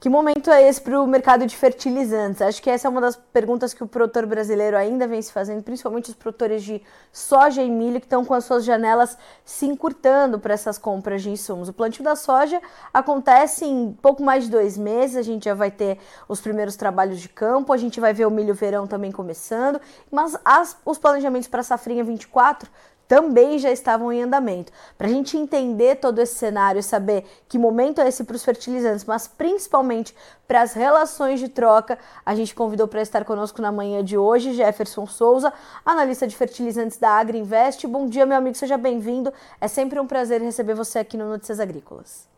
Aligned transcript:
Que 0.00 0.08
momento 0.08 0.48
é 0.52 0.62
esse 0.68 0.80
para 0.80 1.02
o 1.02 1.08
mercado 1.08 1.44
de 1.44 1.56
fertilizantes? 1.56 2.40
Acho 2.40 2.62
que 2.62 2.70
essa 2.70 2.86
é 2.86 2.90
uma 2.90 3.00
das 3.00 3.16
perguntas 3.16 3.74
que 3.74 3.82
o 3.82 3.86
produtor 3.86 4.26
brasileiro 4.26 4.76
ainda 4.76 5.08
vem 5.08 5.20
se 5.20 5.32
fazendo, 5.32 5.60
principalmente 5.60 6.08
os 6.08 6.14
produtores 6.14 6.62
de 6.62 6.80
soja 7.12 7.64
e 7.64 7.68
milho 7.68 7.98
que 7.98 8.06
estão 8.06 8.24
com 8.24 8.32
as 8.32 8.44
suas 8.44 8.64
janelas 8.64 9.18
se 9.44 9.66
encurtando 9.66 10.38
para 10.38 10.54
essas 10.54 10.78
compras 10.78 11.20
de 11.22 11.30
insumos. 11.30 11.68
O 11.68 11.72
plantio 11.72 12.04
da 12.04 12.14
soja 12.14 12.62
acontece 12.94 13.64
em 13.64 13.92
pouco 14.00 14.22
mais 14.22 14.44
de 14.44 14.50
dois 14.50 14.78
meses, 14.78 15.16
a 15.16 15.22
gente 15.22 15.46
já 15.46 15.54
vai 15.54 15.72
ter 15.72 15.98
os 16.28 16.40
primeiros 16.40 16.76
trabalhos 16.76 17.18
de 17.18 17.28
campo, 17.28 17.72
a 17.72 17.76
gente 17.76 17.98
vai 17.98 18.12
ver 18.14 18.24
o 18.24 18.30
milho 18.30 18.54
verão 18.54 18.86
também 18.86 19.10
começando, 19.10 19.80
mas 20.12 20.38
as, 20.44 20.76
os 20.86 20.96
planejamentos 20.96 21.48
para 21.48 21.58
a 21.58 21.64
safrinha 21.64 22.04
24 22.04 22.70
também 23.08 23.58
já 23.58 23.72
estavam 23.72 24.12
em 24.12 24.22
andamento. 24.22 24.70
Para 24.96 25.06
a 25.06 25.10
gente 25.10 25.36
entender 25.36 25.96
todo 25.96 26.20
esse 26.20 26.34
cenário 26.34 26.78
e 26.78 26.82
saber 26.82 27.24
que 27.48 27.58
momento 27.58 28.02
é 28.02 28.06
esse 28.06 28.22
para 28.22 28.36
os 28.36 28.44
fertilizantes, 28.44 29.06
mas 29.06 29.26
principalmente 29.26 30.14
para 30.46 30.60
as 30.60 30.74
relações 30.74 31.40
de 31.40 31.48
troca, 31.48 31.98
a 32.24 32.34
gente 32.34 32.54
convidou 32.54 32.86
para 32.86 33.00
estar 33.00 33.24
conosco 33.24 33.62
na 33.62 33.72
manhã 33.72 34.04
de 34.04 34.18
hoje 34.18 34.52
Jefferson 34.52 35.06
Souza, 35.06 35.52
analista 35.84 36.26
de 36.26 36.36
fertilizantes 36.36 36.98
da 36.98 37.12
Agriinvest. 37.12 37.86
Bom 37.86 38.06
dia, 38.06 38.26
meu 38.26 38.36
amigo, 38.36 38.56
seja 38.56 38.76
bem-vindo. 38.76 39.32
É 39.58 39.66
sempre 39.66 39.98
um 39.98 40.06
prazer 40.06 40.42
receber 40.42 40.74
você 40.74 40.98
aqui 40.98 41.16
no 41.16 41.28
Notícias 41.28 41.58
Agrícolas. 41.58 42.28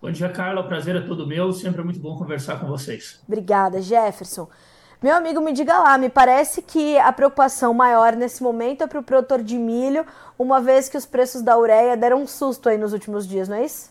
Bom 0.00 0.10
dia, 0.10 0.28
Carla. 0.28 0.60
O 0.60 0.68
prazer 0.68 0.96
é 0.96 1.00
todo 1.00 1.26
meu. 1.26 1.52
Sempre 1.52 1.80
é 1.80 1.84
muito 1.84 1.98
bom 1.98 2.16
conversar 2.16 2.60
com 2.60 2.66
vocês. 2.66 3.20
Obrigada, 3.26 3.80
Jefferson. 3.80 4.48
Meu 5.02 5.14
amigo, 5.14 5.40
me 5.40 5.52
diga 5.52 5.78
lá, 5.78 5.98
me 5.98 6.08
parece 6.08 6.62
que 6.62 6.96
a 6.98 7.12
preocupação 7.12 7.74
maior 7.74 8.16
nesse 8.16 8.42
momento 8.42 8.84
é 8.84 8.86
para 8.86 9.00
o 9.00 9.02
produtor 9.02 9.42
de 9.42 9.58
milho, 9.58 10.04
uma 10.38 10.60
vez 10.60 10.88
que 10.88 10.96
os 10.96 11.04
preços 11.04 11.42
da 11.42 11.58
ureia 11.58 11.96
deram 11.96 12.22
um 12.22 12.26
susto 12.26 12.68
aí 12.68 12.78
nos 12.78 12.92
últimos 12.92 13.26
dias, 13.26 13.48
não 13.48 13.56
é 13.56 13.64
isso? 13.64 13.90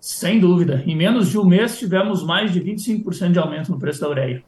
Sem 0.00 0.40
dúvida. 0.40 0.82
Em 0.86 0.96
menos 0.96 1.30
de 1.30 1.38
um 1.38 1.44
mês 1.44 1.78
tivemos 1.78 2.22
mais 2.22 2.52
de 2.52 2.60
25% 2.60 3.32
de 3.32 3.38
aumento 3.38 3.70
no 3.70 3.78
preço 3.78 4.00
da 4.00 4.08
ureia. 4.08 4.42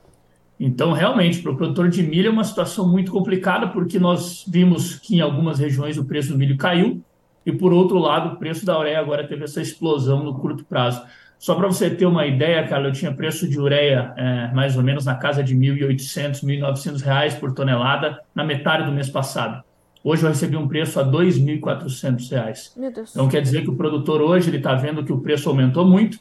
Então, 0.59 0.93
realmente, 0.93 1.43
para 1.43 1.53
o 1.53 1.57
produtor 1.57 1.89
de 1.89 2.03
milho 2.03 2.29
é 2.29 2.31
uma 2.31 2.45
situação 2.45 2.89
muito 2.89 3.13
complicada, 3.13 3.69
porque 3.69 3.99
nós 3.99 4.45
vimos 4.49 4.97
que 4.97 5.17
em 5.17 5.21
algumas 5.21 5.59
regiões 5.59 5.99
o 5.99 6.05
preço 6.05 6.33
do 6.33 6.39
milho 6.39 6.57
caiu, 6.57 7.03
e 7.45 7.53
por 7.53 7.73
outro 7.73 7.99
lado, 7.99 8.35
o 8.35 8.39
preço 8.39 8.67
da 8.67 8.79
ureia 8.79 8.99
agora 8.99 9.27
teve 9.27 9.45
essa 9.45 9.61
explosão 9.61 10.25
no 10.25 10.35
curto 10.35 10.65
prazo. 10.65 11.03
Só 11.39 11.55
para 11.55 11.67
você 11.67 11.91
ter 11.91 12.07
uma 12.07 12.27
ideia, 12.27 12.67
cara, 12.67 12.89
eu 12.89 12.93
tinha 12.93 13.13
preço 13.13 13.49
de 13.49 13.61
ureia 13.61 14.13
é, 14.17 14.51
mais 14.55 14.77
ou 14.77 14.83
menos 14.83 15.05
na 15.05 15.15
casa 15.15 15.43
de 15.43 15.55
R$ 15.55 15.87
1.800, 15.87 16.43
1.900 16.43 17.03
reais 17.03 17.35
por 17.35 17.53
tonelada 17.53 18.21
na 18.35 18.43
metade 18.43 18.85
do 18.85 18.93
mês 18.93 19.09
passado. 19.09 19.63
Hoje 20.03 20.23
eu 20.23 20.29
recebi 20.29 20.57
um 20.57 20.69
preço 20.69 20.99
a 21.01 21.03
R$ 21.03 21.11
2.400. 21.11 22.73
Então 23.11 23.29
quer 23.29 23.43
dizer 23.43 23.63
que 23.63 23.71
o 23.71 23.77
produtor 23.77 24.23
hoje 24.23 24.49
ele 24.49 24.59
está 24.59 24.75
vendo 24.75 25.05
que 25.05 25.13
o 25.13 25.21
preço 25.21 25.49
aumentou 25.49 25.85
muito 25.85 26.19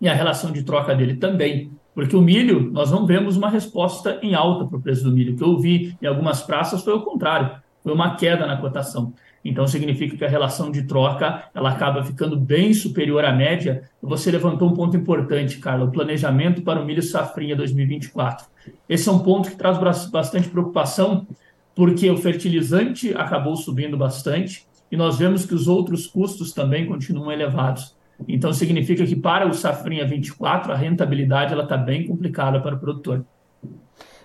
e 0.00 0.08
a 0.08 0.14
relação 0.14 0.50
de 0.50 0.62
troca 0.62 0.94
dele 0.94 1.14
também. 1.14 1.70
Porque 1.94 2.16
o 2.16 2.20
milho, 2.22 2.70
nós 2.72 2.90
não 2.90 3.04
vemos 3.04 3.36
uma 3.36 3.50
resposta 3.50 4.18
em 4.22 4.34
alta 4.34 4.64
para 4.64 4.78
o 4.78 4.80
preço 4.80 5.04
do 5.04 5.12
milho. 5.12 5.34
O 5.34 5.36
que 5.36 5.44
eu 5.44 5.58
vi 5.58 5.96
em 6.00 6.06
algumas 6.06 6.42
praças 6.42 6.82
foi 6.82 6.94
o 6.94 7.02
contrário, 7.02 7.60
foi 7.82 7.92
uma 7.92 8.16
queda 8.16 8.46
na 8.46 8.56
cotação. 8.56 9.12
Então 9.44 9.66
significa 9.66 10.16
que 10.16 10.24
a 10.24 10.28
relação 10.28 10.70
de 10.70 10.82
troca 10.82 11.44
ela 11.54 11.70
acaba 11.70 12.04
ficando 12.04 12.38
bem 12.38 12.74
superior 12.74 13.24
à 13.24 13.32
média. 13.32 13.82
Você 14.02 14.30
levantou 14.30 14.68
um 14.68 14.74
ponto 14.74 14.96
importante, 14.96 15.58
Carla, 15.58 15.86
o 15.86 15.90
planejamento 15.90 16.62
para 16.62 16.80
o 16.80 16.84
milho 16.84 17.02
safrinha 17.02 17.56
2024. 17.56 18.46
Esse 18.88 19.08
é 19.08 19.12
um 19.12 19.20
ponto 19.20 19.50
que 19.50 19.56
traz 19.56 19.78
bastante 20.10 20.48
preocupação, 20.48 21.26
porque 21.74 22.10
o 22.10 22.18
fertilizante 22.18 23.14
acabou 23.14 23.56
subindo 23.56 23.96
bastante 23.96 24.66
e 24.92 24.96
nós 24.96 25.18
vemos 25.18 25.46
que 25.46 25.54
os 25.54 25.68
outros 25.68 26.06
custos 26.06 26.52
também 26.52 26.84
continuam 26.84 27.32
elevados. 27.32 27.96
Então 28.28 28.52
significa 28.52 29.06
que 29.06 29.16
para 29.16 29.48
o 29.48 29.54
safrinha 29.54 30.06
24 30.06 30.72
a 30.72 30.76
rentabilidade 30.76 31.54
ela 31.54 31.62
está 31.62 31.76
bem 31.76 32.06
complicada 32.06 32.60
para 32.60 32.74
o 32.74 32.78
produtor. 32.78 33.24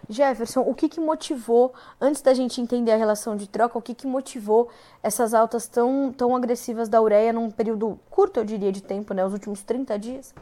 Jefferson, 0.09 0.61
o 0.61 0.73
que, 0.73 0.89
que 0.89 0.99
motivou, 0.99 1.73
antes 1.99 2.21
da 2.21 2.33
gente 2.33 2.61
entender 2.61 2.91
a 2.91 2.97
relação 2.97 3.35
de 3.35 3.47
troca, 3.47 3.77
o 3.77 3.81
que, 3.81 3.93
que 3.93 4.07
motivou 4.07 4.69
essas 5.01 5.33
altas 5.33 5.67
tão, 5.67 6.13
tão 6.15 6.35
agressivas 6.35 6.89
da 6.89 7.01
ureia 7.01 7.33
num 7.33 7.49
período 7.49 7.99
curto, 8.09 8.39
eu 8.39 8.45
diria, 8.45 8.71
de 8.71 8.81
tempo, 8.81 9.13
né? 9.13 9.25
Os 9.25 9.33
últimos 9.33 9.61
30 9.63 9.97
dias? 9.99 10.33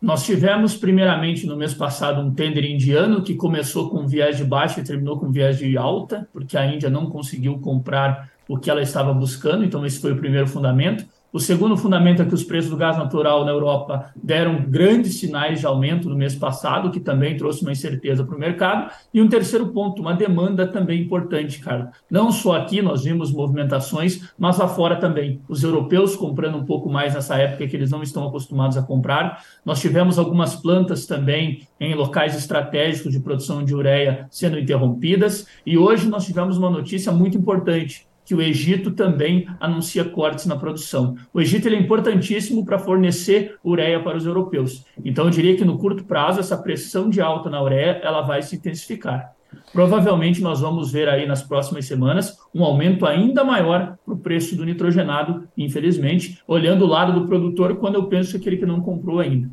Nós 0.00 0.24
tivemos, 0.24 0.76
primeiramente, 0.76 1.44
no 1.46 1.56
mês 1.56 1.74
passado, 1.74 2.20
um 2.20 2.32
tender 2.32 2.64
indiano 2.64 3.22
que 3.22 3.34
começou 3.34 3.90
com 3.90 4.06
viés 4.06 4.36
de 4.36 4.44
baixa 4.44 4.80
e 4.80 4.84
terminou 4.84 5.18
com 5.18 5.30
viés 5.30 5.58
de 5.58 5.76
alta, 5.76 6.28
porque 6.32 6.56
a 6.56 6.64
Índia 6.64 6.88
não 6.88 7.10
conseguiu 7.10 7.58
comprar 7.58 8.30
o 8.48 8.56
que 8.56 8.70
ela 8.70 8.80
estava 8.80 9.12
buscando, 9.12 9.64
então 9.64 9.84
esse 9.84 10.00
foi 10.00 10.12
o 10.12 10.16
primeiro 10.16 10.46
fundamento. 10.46 11.04
O 11.30 11.38
segundo 11.38 11.76
fundamento 11.76 12.22
é 12.22 12.24
que 12.24 12.32
os 12.32 12.42
preços 12.42 12.70
do 12.70 12.76
gás 12.76 12.96
natural 12.96 13.44
na 13.44 13.50
Europa 13.50 14.12
deram 14.16 14.64
grandes 14.66 15.18
sinais 15.18 15.60
de 15.60 15.66
aumento 15.66 16.08
no 16.08 16.16
mês 16.16 16.34
passado, 16.34 16.90
que 16.90 16.98
também 16.98 17.36
trouxe 17.36 17.60
uma 17.60 17.72
incerteza 17.72 18.24
para 18.24 18.34
o 18.34 18.38
mercado. 18.38 18.90
E 19.12 19.20
um 19.20 19.28
terceiro 19.28 19.68
ponto, 19.68 20.00
uma 20.00 20.14
demanda 20.14 20.66
também 20.66 21.02
importante, 21.02 21.60
cara. 21.60 21.92
Não 22.10 22.32
só 22.32 22.56
aqui 22.56 22.80
nós 22.80 23.04
vimos 23.04 23.30
movimentações, 23.30 24.32
mas 24.38 24.56
lá 24.56 24.66
fora 24.66 24.96
também. 24.96 25.42
Os 25.46 25.62
europeus 25.62 26.16
comprando 26.16 26.56
um 26.56 26.64
pouco 26.64 26.88
mais 26.88 27.12
nessa 27.12 27.36
época 27.36 27.66
que 27.66 27.76
eles 27.76 27.90
não 27.90 28.02
estão 28.02 28.26
acostumados 28.26 28.78
a 28.78 28.82
comprar. 28.82 29.44
Nós 29.66 29.80
tivemos 29.80 30.18
algumas 30.18 30.56
plantas 30.56 31.04
também 31.04 31.68
em 31.78 31.94
locais 31.94 32.34
estratégicos 32.34 33.12
de 33.12 33.20
produção 33.20 33.62
de 33.62 33.74
ureia 33.74 34.26
sendo 34.30 34.58
interrompidas. 34.58 35.46
E 35.66 35.76
hoje 35.76 36.08
nós 36.08 36.24
tivemos 36.24 36.56
uma 36.56 36.70
notícia 36.70 37.12
muito 37.12 37.36
importante 37.36 38.08
que 38.28 38.34
o 38.34 38.42
Egito 38.42 38.90
também 38.90 39.48
anuncia 39.58 40.04
cortes 40.04 40.44
na 40.44 40.54
produção. 40.54 41.16
O 41.32 41.40
Egito 41.40 41.66
é 41.66 41.74
importantíssimo 41.74 42.62
para 42.62 42.78
fornecer 42.78 43.56
ureia 43.64 44.02
para 44.02 44.18
os 44.18 44.26
europeus. 44.26 44.84
Então, 45.02 45.24
eu 45.24 45.30
diria 45.30 45.56
que 45.56 45.64
no 45.64 45.78
curto 45.78 46.04
prazo, 46.04 46.38
essa 46.38 46.58
pressão 46.58 47.08
de 47.08 47.22
alta 47.22 47.48
na 47.48 47.62
ureia 47.62 48.02
ela 48.04 48.20
vai 48.20 48.42
se 48.42 48.56
intensificar. 48.56 49.32
Provavelmente 49.72 50.42
nós 50.42 50.60
vamos 50.60 50.92
ver 50.92 51.08
aí 51.08 51.26
nas 51.26 51.42
próximas 51.42 51.86
semanas 51.86 52.36
um 52.54 52.62
aumento 52.62 53.06
ainda 53.06 53.42
maior 53.42 53.96
para 54.04 54.12
o 54.12 54.18
preço 54.18 54.54
do 54.54 54.64
nitrogenado, 54.66 55.48
infelizmente, 55.56 56.42
olhando 56.46 56.84
o 56.84 56.88
lado 56.88 57.18
do 57.18 57.26
produtor 57.26 57.76
quando 57.76 57.94
eu 57.94 58.08
penso 58.08 58.36
aquele 58.36 58.58
que 58.58 58.66
não 58.66 58.82
comprou 58.82 59.20
ainda. 59.20 59.48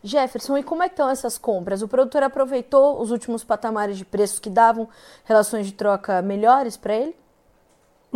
Jefferson, 0.00 0.56
e 0.56 0.62
como 0.62 0.84
é 0.84 0.86
estão 0.86 1.10
essas 1.10 1.36
compras? 1.36 1.82
O 1.82 1.88
produtor 1.88 2.22
aproveitou 2.22 3.02
os 3.02 3.10
últimos 3.10 3.42
patamares 3.42 3.98
de 3.98 4.04
preços 4.04 4.38
que 4.38 4.48
davam 4.48 4.88
relações 5.24 5.66
de 5.66 5.72
troca 5.72 6.22
melhores 6.22 6.76
para 6.76 6.94
ele? 6.94 7.25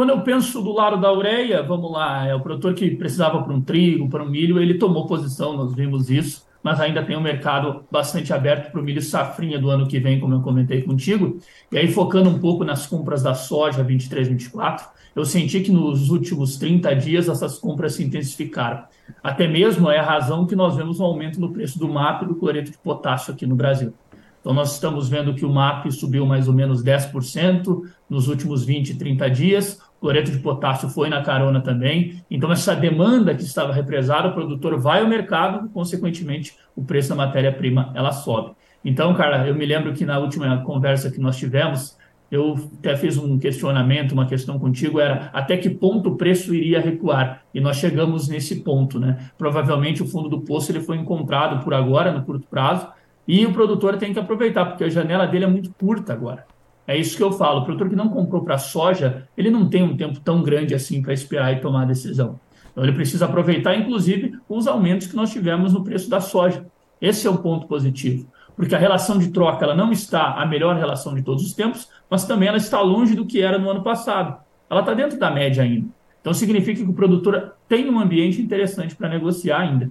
Quando 0.00 0.08
eu 0.08 0.22
penso 0.22 0.62
do 0.62 0.72
lado 0.72 0.98
da 0.98 1.12
ureia, 1.12 1.62
vamos 1.62 1.92
lá, 1.92 2.26
é 2.26 2.34
o 2.34 2.40
produtor 2.40 2.72
que 2.72 2.90
precisava 2.92 3.42
para 3.42 3.52
um 3.52 3.60
trigo, 3.60 4.08
para 4.08 4.24
um 4.24 4.30
milho, 4.30 4.58
ele 4.58 4.78
tomou 4.78 5.06
posição, 5.06 5.54
nós 5.54 5.74
vimos 5.74 6.08
isso, 6.08 6.46
mas 6.62 6.80
ainda 6.80 7.02
tem 7.02 7.18
um 7.18 7.20
mercado 7.20 7.84
bastante 7.90 8.32
aberto 8.32 8.72
para 8.72 8.80
o 8.80 8.82
milho 8.82 9.02
safrinha 9.02 9.58
do 9.58 9.68
ano 9.68 9.86
que 9.86 10.00
vem, 10.00 10.18
como 10.18 10.32
eu 10.32 10.40
comentei 10.40 10.80
contigo. 10.80 11.38
E 11.70 11.76
aí, 11.76 11.86
focando 11.86 12.30
um 12.30 12.38
pouco 12.38 12.64
nas 12.64 12.86
compras 12.86 13.22
da 13.22 13.34
soja 13.34 13.82
23, 13.82 14.28
24, 14.28 14.88
eu 15.14 15.26
senti 15.26 15.60
que 15.60 15.70
nos 15.70 16.08
últimos 16.08 16.56
30 16.56 16.96
dias 16.96 17.28
essas 17.28 17.58
compras 17.58 17.92
se 17.92 18.02
intensificaram. 18.02 18.84
Até 19.22 19.46
mesmo 19.46 19.90
é 19.90 19.98
a 19.98 20.02
razão 20.02 20.46
que 20.46 20.56
nós 20.56 20.76
vemos 20.76 20.98
um 20.98 21.04
aumento 21.04 21.38
no 21.38 21.52
preço 21.52 21.78
do 21.78 21.86
MAP 21.86 22.22
e 22.22 22.26
do 22.26 22.36
cloreto 22.36 22.70
de 22.70 22.78
potássio 22.78 23.34
aqui 23.34 23.44
no 23.44 23.54
Brasil. 23.54 23.92
Então, 24.40 24.54
nós 24.54 24.72
estamos 24.72 25.10
vendo 25.10 25.34
que 25.34 25.44
o 25.44 25.52
MAP 25.52 25.92
subiu 25.92 26.24
mais 26.24 26.48
ou 26.48 26.54
menos 26.54 26.82
10% 26.82 27.82
nos 28.08 28.26
últimos 28.26 28.64
20, 28.64 28.96
30 28.96 29.28
dias 29.28 29.89
cloreto 30.00 30.30
de 30.30 30.38
potássio 30.38 30.88
foi 30.88 31.08
na 31.08 31.22
carona 31.22 31.60
também. 31.60 32.22
Então, 32.30 32.50
essa 32.50 32.74
demanda 32.74 33.34
que 33.34 33.42
estava 33.42 33.72
represada, 33.72 34.28
o 34.28 34.32
produtor 34.32 34.78
vai 34.80 35.02
ao 35.02 35.08
mercado, 35.08 35.68
consequentemente, 35.68 36.56
o 36.74 36.82
preço 36.82 37.10
da 37.10 37.14
matéria-prima 37.14 37.92
ela 37.94 38.10
sobe. 38.10 38.52
Então, 38.84 39.14
cara, 39.14 39.46
eu 39.46 39.54
me 39.54 39.66
lembro 39.66 39.92
que 39.92 40.06
na 40.06 40.18
última 40.18 40.62
conversa 40.62 41.10
que 41.10 41.20
nós 41.20 41.36
tivemos, 41.36 41.98
eu 42.30 42.56
até 42.78 42.96
fiz 42.96 43.18
um 43.18 43.38
questionamento, 43.38 44.12
uma 44.12 44.24
questão 44.24 44.58
contigo, 44.58 44.98
era 44.98 45.28
até 45.32 45.56
que 45.56 45.68
ponto 45.68 46.10
o 46.10 46.16
preço 46.16 46.54
iria 46.54 46.80
recuar? 46.80 47.42
E 47.52 47.60
nós 47.60 47.76
chegamos 47.76 48.28
nesse 48.28 48.62
ponto, 48.62 48.98
né? 48.98 49.30
Provavelmente 49.36 50.02
o 50.02 50.06
fundo 50.06 50.28
do 50.28 50.40
poço 50.40 50.72
ele 50.72 50.80
foi 50.80 50.96
encontrado 50.96 51.62
por 51.62 51.74
agora, 51.74 52.12
no 52.12 52.22
curto 52.22 52.46
prazo, 52.48 52.88
e 53.28 53.44
o 53.44 53.52
produtor 53.52 53.98
tem 53.98 54.12
que 54.12 54.18
aproveitar, 54.18 54.64
porque 54.64 54.84
a 54.84 54.88
janela 54.88 55.26
dele 55.26 55.44
é 55.44 55.48
muito 55.48 55.70
curta 55.78 56.12
agora. 56.12 56.46
É 56.90 56.96
isso 56.96 57.16
que 57.16 57.22
eu 57.22 57.30
falo. 57.30 57.60
O 57.60 57.64
produtor 57.64 57.88
que 57.88 57.94
não 57.94 58.08
comprou 58.08 58.42
para 58.42 58.58
soja, 58.58 59.28
ele 59.36 59.48
não 59.48 59.68
tem 59.68 59.80
um 59.80 59.96
tempo 59.96 60.18
tão 60.18 60.42
grande 60.42 60.74
assim 60.74 61.00
para 61.00 61.12
esperar 61.12 61.52
e 61.52 61.60
tomar 61.60 61.82
a 61.82 61.84
decisão. 61.84 62.40
Então 62.72 62.82
ele 62.82 62.92
precisa 62.92 63.26
aproveitar, 63.26 63.76
inclusive, 63.76 64.36
os 64.48 64.66
aumentos 64.66 65.06
que 65.06 65.14
nós 65.14 65.30
tivemos 65.30 65.72
no 65.72 65.84
preço 65.84 66.10
da 66.10 66.20
soja. 66.20 66.66
Esse 67.00 67.28
é 67.28 67.30
o 67.30 67.38
ponto 67.38 67.68
positivo, 67.68 68.26
porque 68.56 68.74
a 68.74 68.78
relação 68.78 69.18
de 69.18 69.28
troca 69.28 69.64
ela 69.64 69.76
não 69.76 69.92
está 69.92 70.34
a 70.34 70.44
melhor 70.44 70.74
relação 70.74 71.14
de 71.14 71.22
todos 71.22 71.44
os 71.44 71.54
tempos, 71.54 71.88
mas 72.10 72.24
também 72.24 72.48
ela 72.48 72.58
está 72.58 72.80
longe 72.80 73.14
do 73.14 73.24
que 73.24 73.40
era 73.40 73.56
no 73.56 73.70
ano 73.70 73.84
passado. 73.84 74.40
Ela 74.68 74.80
está 74.80 74.92
dentro 74.92 75.16
da 75.16 75.30
média 75.30 75.62
ainda. 75.62 75.86
Então 76.20 76.34
significa 76.34 76.82
que 76.82 76.90
o 76.90 76.92
produtor 76.92 77.54
tem 77.68 77.88
um 77.88 78.00
ambiente 78.00 78.42
interessante 78.42 78.96
para 78.96 79.08
negociar 79.08 79.60
ainda. 79.60 79.88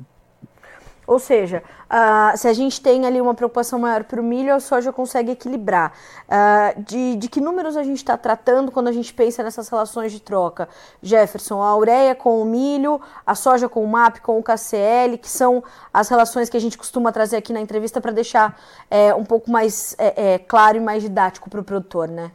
Ou 1.10 1.18
seja, 1.18 1.64
uh, 1.88 2.38
se 2.38 2.48
a 2.48 2.54
gente 2.54 2.80
tem 2.80 3.04
ali 3.08 3.20
uma 3.20 3.34
preocupação 3.34 3.80
maior 3.80 4.04
para 4.04 4.22
o 4.22 4.24
milho, 4.24 4.54
a 4.54 4.60
soja 4.60 4.94
consegue 4.94 5.32
equilibrar. 5.32 5.92
Uh, 6.28 6.84
de, 6.84 7.16
de 7.16 7.28
que 7.28 7.42
números 7.42 7.76
a 7.76 7.82
gente 7.82 7.98
está 7.98 8.16
tratando 8.16 8.72
quando 8.72 8.90
a 8.90 8.92
gente 8.92 9.12
pensa 9.12 9.42
nessas 9.42 9.68
relações 9.70 10.12
de 10.12 10.22
troca? 10.22 10.70
Jefferson, 11.02 11.64
a 11.64 11.76
ureia 11.76 12.14
com 12.14 12.40
o 12.40 12.46
milho, 12.46 13.02
a 13.26 13.34
soja 13.34 13.68
com 13.68 13.84
o 13.84 13.88
MAP, 13.88 14.20
com 14.20 14.38
o 14.38 14.44
KCL, 14.44 15.18
que 15.20 15.28
são 15.28 15.64
as 15.92 16.08
relações 16.10 16.48
que 16.48 16.56
a 16.56 16.62
gente 16.62 16.78
costuma 16.78 17.12
trazer 17.12 17.38
aqui 17.38 17.52
na 17.52 17.60
entrevista 17.60 18.00
para 18.00 18.12
deixar 18.12 18.56
é, 18.88 19.12
um 19.16 19.26
pouco 19.26 19.50
mais 19.50 19.96
é, 19.98 20.34
é, 20.34 20.38
claro 20.38 20.78
e 20.78 20.80
mais 20.80 21.02
didático 21.02 21.50
para 21.50 21.60
o 21.60 21.64
produtor, 21.64 22.08
né? 22.08 22.30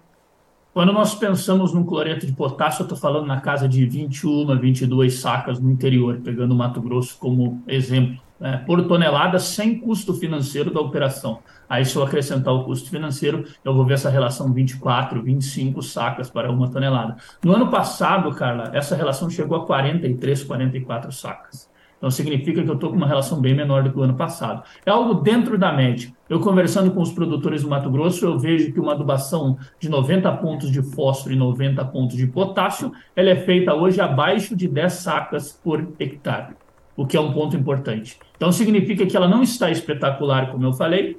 Quando 0.72 0.92
nós 0.92 1.14
pensamos 1.14 1.72
num 1.72 1.84
cloreto 1.84 2.26
de 2.26 2.32
potássio, 2.32 2.82
eu 2.82 2.86
estou 2.86 2.98
falando 2.98 3.28
na 3.28 3.40
casa 3.40 3.68
de 3.68 3.86
21, 3.86 4.58
22 4.58 5.20
sacas 5.20 5.60
no 5.60 5.70
interior, 5.70 6.20
pegando 6.24 6.52
o 6.52 6.56
Mato 6.56 6.82
Grosso 6.82 7.16
como 7.20 7.62
exemplo 7.68 8.24
né, 8.38 8.62
por 8.66 8.86
tonelada 8.86 9.38
sem 9.38 9.78
custo 9.78 10.14
financeiro 10.14 10.72
da 10.72 10.80
operação. 10.80 11.40
Aí, 11.68 11.84
se 11.84 11.96
eu 11.96 12.02
acrescentar 12.02 12.52
o 12.52 12.64
custo 12.64 12.90
financeiro, 12.90 13.44
eu 13.64 13.74
vou 13.74 13.84
ver 13.84 13.94
essa 13.94 14.10
relação 14.10 14.52
24, 14.52 15.22
25 15.22 15.82
sacas 15.82 16.28
para 16.28 16.50
uma 16.50 16.70
tonelada. 16.70 17.16
No 17.42 17.54
ano 17.54 17.70
passado, 17.70 18.30
Carla, 18.34 18.70
essa 18.74 18.94
relação 18.94 19.30
chegou 19.30 19.56
a 19.56 19.66
43, 19.66 20.44
44 20.44 21.12
sacas. 21.12 21.72
Então, 21.96 22.10
significa 22.10 22.62
que 22.62 22.68
eu 22.68 22.74
estou 22.74 22.90
com 22.90 22.96
uma 22.96 23.06
relação 23.06 23.40
bem 23.40 23.54
menor 23.54 23.82
do 23.82 23.90
que 23.90 23.98
o 23.98 24.02
ano 24.02 24.14
passado. 24.14 24.62
É 24.84 24.90
algo 24.90 25.14
dentro 25.14 25.56
da 25.56 25.72
média. 25.72 26.12
Eu 26.28 26.38
conversando 26.38 26.90
com 26.90 27.00
os 27.00 27.10
produtores 27.10 27.62
do 27.62 27.70
Mato 27.70 27.90
Grosso, 27.90 28.26
eu 28.26 28.38
vejo 28.38 28.72
que 28.74 28.80
uma 28.80 28.92
adubação 28.92 29.56
de 29.80 29.88
90 29.88 30.30
pontos 30.32 30.70
de 30.70 30.82
fósforo 30.82 31.34
e 31.34 31.38
90 31.38 31.82
pontos 31.86 32.16
de 32.16 32.26
potássio, 32.26 32.92
ela 33.16 33.30
é 33.30 33.36
feita 33.36 33.74
hoje 33.74 34.02
abaixo 34.02 34.54
de 34.54 34.68
10 34.68 34.92
sacas 34.92 35.52
por 35.52 35.94
hectare 35.98 36.54
o 36.96 37.06
que 37.06 37.16
é 37.16 37.20
um 37.20 37.32
ponto 37.32 37.56
importante. 37.56 38.18
Então 38.36 38.52
significa 38.52 39.06
que 39.06 39.16
ela 39.16 39.28
não 39.28 39.42
está 39.42 39.70
espetacular, 39.70 40.50
como 40.50 40.64
eu 40.64 40.72
falei, 40.72 41.18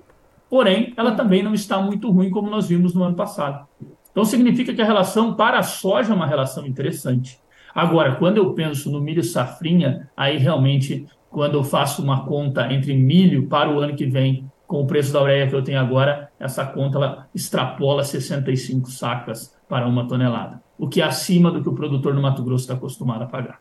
porém 0.50 0.94
ela 0.96 1.12
também 1.12 1.44
não 1.44 1.54
está 1.54 1.82
muito 1.82 2.10
ruim, 2.12 2.30
como 2.30 2.50
nós 2.50 2.68
vimos 2.68 2.94
no 2.94 3.04
ano 3.04 3.16
passado. 3.16 3.68
Então 4.12 4.24
significa 4.24 4.74
que 4.74 4.82
a 4.82 4.86
relação 4.86 5.34
para 5.34 5.60
a 5.60 5.64
soja 5.64 6.14
é 6.14 6.16
uma 6.16 6.28
relação 6.28 6.66
interessante. 6.66 7.40
Agora, 7.74 8.16
quando 8.16 8.38
eu 8.38 8.54
penso 8.54 8.90
no 8.90 9.02
milho 9.02 9.22
safrinha, 9.22 10.10
aí 10.16 10.38
realmente, 10.38 11.06
quando 11.30 11.56
eu 11.56 11.64
faço 11.64 12.02
uma 12.02 12.26
conta 12.26 12.72
entre 12.72 12.94
milho 12.96 13.48
para 13.48 13.70
o 13.70 13.80
ano 13.80 13.96
que 13.96 14.06
vem, 14.06 14.50
com 14.66 14.82
o 14.82 14.88
preço 14.88 15.12
da 15.12 15.22
ureia 15.22 15.48
que 15.48 15.54
eu 15.54 15.62
tenho 15.62 15.80
agora, 15.80 16.30
essa 16.40 16.66
conta 16.66 16.98
ela 16.98 17.28
extrapola 17.36 18.04
65 18.04 18.90
sacas 18.90 19.56
para 19.68 19.88
uma 19.88 20.08
tonelada, 20.08 20.62
o 20.78 20.88
que 20.88 21.02
é 21.02 21.04
acima 21.04 21.52
do 21.52 21.62
que 21.62 21.70
o 21.70 21.74
produtor 21.74 22.14
no 22.14 22.22
Mato 22.22 22.44
Grosso 22.44 22.64
está 22.64 22.74
acostumado 22.76 23.24
a 23.24 23.28
pagar. 23.28 23.60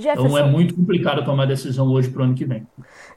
Jefferson, 0.00 0.26
então 0.26 0.38
é 0.38 0.50
muito 0.50 0.74
complicado 0.74 1.24
tomar 1.24 1.46
decisão 1.46 1.88
hoje 1.88 2.08
para 2.08 2.22
o 2.22 2.24
ano 2.24 2.34
que 2.34 2.44
vem. 2.44 2.66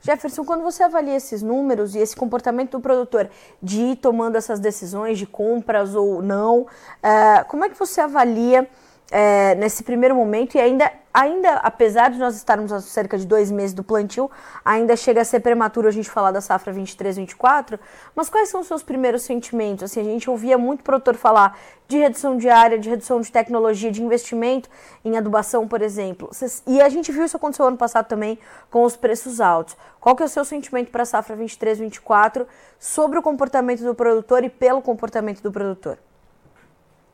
Jefferson, 0.02 0.44
quando 0.44 0.64
você 0.64 0.84
avalia 0.84 1.16
esses 1.16 1.42
números 1.42 1.96
e 1.96 2.00
esse 2.00 2.16
comportamento 2.16 2.72
do 2.72 2.80
produtor 2.82 3.30
de 3.62 3.80
ir 3.80 3.96
tomando 3.96 4.36
essas 4.36 4.60
decisões 4.60 5.18
de 5.18 5.26
compras 5.26 5.96
ou 5.96 6.22
não, 6.22 6.62
uh, 6.62 7.46
como 7.48 7.64
é 7.66 7.70
que 7.70 7.80
você 7.80 8.02
avalia 8.02 8.68
é, 9.12 9.54
nesse 9.56 9.84
primeiro 9.84 10.16
momento 10.16 10.56
e 10.56 10.60
ainda, 10.60 10.92
ainda, 11.14 11.54
apesar 11.58 12.10
de 12.10 12.18
nós 12.18 12.36
estarmos 12.36 12.72
a 12.72 12.82
cerca 12.82 13.18
de 13.18 13.28
dois 13.28 13.52
meses 13.52 13.74
do 13.74 13.84
plantio, 13.84 14.32
ainda 14.66 14.96
chega 14.96 15.22
a 15.22 15.26
ser 15.26 15.42
prematuro 15.42 15.88
a 15.88 15.92
gente 15.92 16.10
falar 16.10 16.32
da 16.32 16.42
safra 16.42 16.74
23-24, 16.74 17.80
mas 18.16 18.30
quais 18.30 18.50
são 18.50 18.62
os 18.62 18.68
seus 18.68 18.82
primeiros 18.82 19.22
sentimentos? 19.22 19.84
Assim, 19.84 20.02
a 20.02 20.04
gente 20.04 20.30
ouvia 20.30 20.58
muito 20.58 20.84
produtor 20.84 21.16
falar 21.16 21.58
de 21.88 21.98
redução 21.98 22.36
de 22.38 22.50
área, 22.50 22.80
de 22.80 22.90
redução 22.90 23.22
de 23.22 23.32
tecnologia, 23.32 23.92
de 23.92 24.02
investimento 24.02 24.68
em 25.06 25.16
adubação, 25.16 25.68
por 25.68 25.82
exemplo. 25.82 26.32
E 26.66 26.82
a 26.82 26.90
gente 26.90 27.12
viu 27.12 27.24
isso 27.24 27.38
acontecer 27.38 27.62
ano 27.62 27.78
passado 27.78 28.08
também 28.08 28.40
com 28.72 28.84
os 28.84 28.96
preços 28.96 29.40
altos. 29.40 29.78
Qual 30.00 30.16
que 30.16 30.24
é 30.24 30.26
o 30.26 30.30
seu 30.30 30.44
sentimento 30.44 30.90
para 30.90 31.04
a 31.04 31.06
safra 31.06 31.38
23-24 31.38 32.48
sobre 32.80 33.20
o 33.20 33.22
comportamento 33.22 33.84
do 33.84 33.94
produtor 33.94 34.44
e 34.44 34.50
pelo 34.50 34.82
comportamento 34.82 35.42
do 35.42 35.52
produtor? 35.52 36.00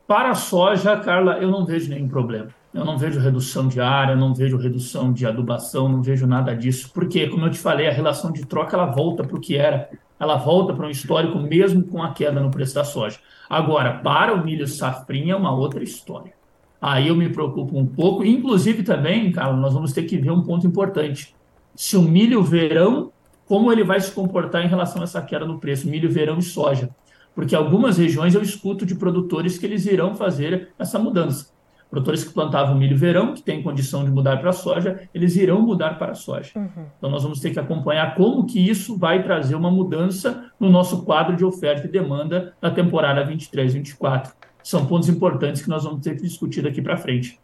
Para 0.06 0.30
a 0.30 0.34
soja, 0.34 0.96
Carla, 0.98 1.38
eu 1.38 1.50
não 1.50 1.64
vejo 1.64 1.90
nenhum 1.90 2.08
problema. 2.08 2.59
Eu 2.72 2.84
não 2.84 2.96
vejo 2.96 3.18
redução 3.18 3.66
de 3.66 3.80
área, 3.80 4.14
não 4.14 4.32
vejo 4.32 4.56
redução 4.56 5.12
de 5.12 5.26
adubação, 5.26 5.88
não 5.88 6.02
vejo 6.02 6.26
nada 6.26 6.54
disso, 6.54 6.90
porque, 6.94 7.28
como 7.28 7.46
eu 7.46 7.50
te 7.50 7.58
falei, 7.58 7.88
a 7.88 7.92
relação 7.92 8.30
de 8.30 8.46
troca 8.46 8.76
ela 8.76 8.86
volta 8.86 9.24
para 9.24 9.36
o 9.36 9.40
que 9.40 9.56
era, 9.56 9.90
ela 10.18 10.36
volta 10.36 10.72
para 10.72 10.86
um 10.86 10.90
histórico 10.90 11.38
mesmo 11.38 11.82
com 11.82 12.02
a 12.02 12.12
queda 12.12 12.40
no 12.40 12.50
preço 12.50 12.74
da 12.74 12.84
soja. 12.84 13.18
Agora, 13.48 13.94
para 13.98 14.34
o 14.34 14.44
milho 14.44 14.66
safrinha 14.68 15.32
é 15.32 15.36
uma 15.36 15.52
outra 15.52 15.82
história. 15.82 16.32
Aí 16.80 17.08
eu 17.08 17.16
me 17.16 17.28
preocupo 17.28 17.76
um 17.76 17.86
pouco, 17.86 18.24
inclusive 18.24 18.82
também, 18.82 19.32
Carla, 19.32 19.56
nós 19.56 19.74
vamos 19.74 19.92
ter 19.92 20.04
que 20.04 20.16
ver 20.16 20.30
um 20.30 20.42
ponto 20.42 20.66
importante. 20.66 21.34
Se 21.74 21.96
o 21.96 22.02
milho 22.02 22.42
verão, 22.42 23.12
como 23.46 23.72
ele 23.72 23.82
vai 23.82 24.00
se 24.00 24.12
comportar 24.12 24.64
em 24.64 24.68
relação 24.68 25.00
a 25.00 25.04
essa 25.04 25.20
queda 25.20 25.44
no 25.44 25.58
preço, 25.58 25.88
milho 25.88 26.10
verão 26.10 26.38
e 26.38 26.42
soja 26.42 26.88
porque 27.34 27.54
algumas 27.54 27.98
regiões 27.98 28.34
eu 28.34 28.42
escuto 28.42 28.84
de 28.84 28.94
produtores 28.94 29.58
que 29.58 29.66
eles 29.66 29.86
irão 29.86 30.14
fazer 30.14 30.70
essa 30.78 30.98
mudança. 30.98 31.48
Produtores 31.90 32.22
que 32.22 32.32
plantavam 32.32 32.76
milho 32.76 32.96
verão, 32.96 33.34
que 33.34 33.42
têm 33.42 33.62
condição 33.62 34.04
de 34.04 34.10
mudar 34.10 34.36
para 34.38 34.50
a 34.50 34.52
soja, 34.52 35.08
eles 35.12 35.34
irão 35.34 35.60
mudar 35.60 35.98
para 35.98 36.12
a 36.12 36.14
soja. 36.14 36.52
Uhum. 36.54 36.86
Então 36.96 37.10
nós 37.10 37.24
vamos 37.24 37.40
ter 37.40 37.50
que 37.50 37.58
acompanhar 37.58 38.14
como 38.14 38.46
que 38.46 38.60
isso 38.60 38.96
vai 38.96 39.22
trazer 39.24 39.56
uma 39.56 39.70
mudança 39.70 40.50
no 40.58 40.70
nosso 40.70 41.02
quadro 41.04 41.36
de 41.36 41.44
oferta 41.44 41.88
e 41.88 41.90
demanda 41.90 42.54
da 42.60 42.70
temporada 42.70 43.26
23-24. 43.26 44.32
São 44.62 44.86
pontos 44.86 45.08
importantes 45.08 45.62
que 45.62 45.68
nós 45.68 45.82
vamos 45.82 46.00
ter 46.00 46.14
que 46.14 46.22
discutir 46.22 46.62
daqui 46.62 46.80
para 46.80 46.96
frente. 46.96 47.40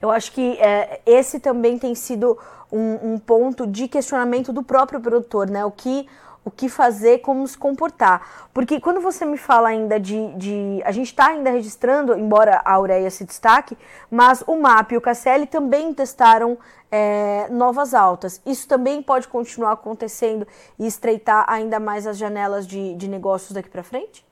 Eu 0.00 0.10
acho 0.10 0.32
que 0.32 0.58
é, 0.60 1.00
esse 1.04 1.40
também 1.40 1.78
tem 1.78 1.94
sido 1.94 2.38
um, 2.70 3.14
um 3.14 3.18
ponto 3.18 3.66
de 3.66 3.88
questionamento 3.88 4.52
do 4.52 4.62
próprio 4.62 5.00
produtor, 5.00 5.50
né? 5.50 5.64
O 5.64 5.70
que 5.70 6.08
o 6.48 6.50
que 6.50 6.68
fazer, 6.68 7.18
como 7.18 7.46
se 7.46 7.58
comportar. 7.58 8.48
Porque 8.54 8.80
quando 8.80 9.00
você 9.00 9.24
me 9.26 9.36
fala 9.36 9.68
ainda 9.68 10.00
de. 10.00 10.34
de 10.34 10.82
a 10.84 10.90
gente 10.90 11.08
está 11.08 11.28
ainda 11.28 11.50
registrando, 11.50 12.14
embora 12.14 12.62
a 12.64 12.80
ureia 12.80 13.10
se 13.10 13.24
destaque, 13.24 13.76
mas 14.10 14.42
o 14.46 14.56
MAP 14.56 14.92
e 14.92 14.96
o 14.96 15.00
KCL 15.00 15.46
também 15.46 15.92
testaram 15.92 16.58
é, 16.90 17.48
novas 17.50 17.92
altas. 17.92 18.40
Isso 18.46 18.66
também 18.66 19.02
pode 19.02 19.28
continuar 19.28 19.72
acontecendo 19.72 20.46
e 20.78 20.86
estreitar 20.86 21.44
ainda 21.46 21.78
mais 21.78 22.06
as 22.06 22.16
janelas 22.16 22.66
de, 22.66 22.94
de 22.94 23.08
negócios 23.08 23.52
daqui 23.52 23.68
para 23.68 23.82
frente? 23.82 24.27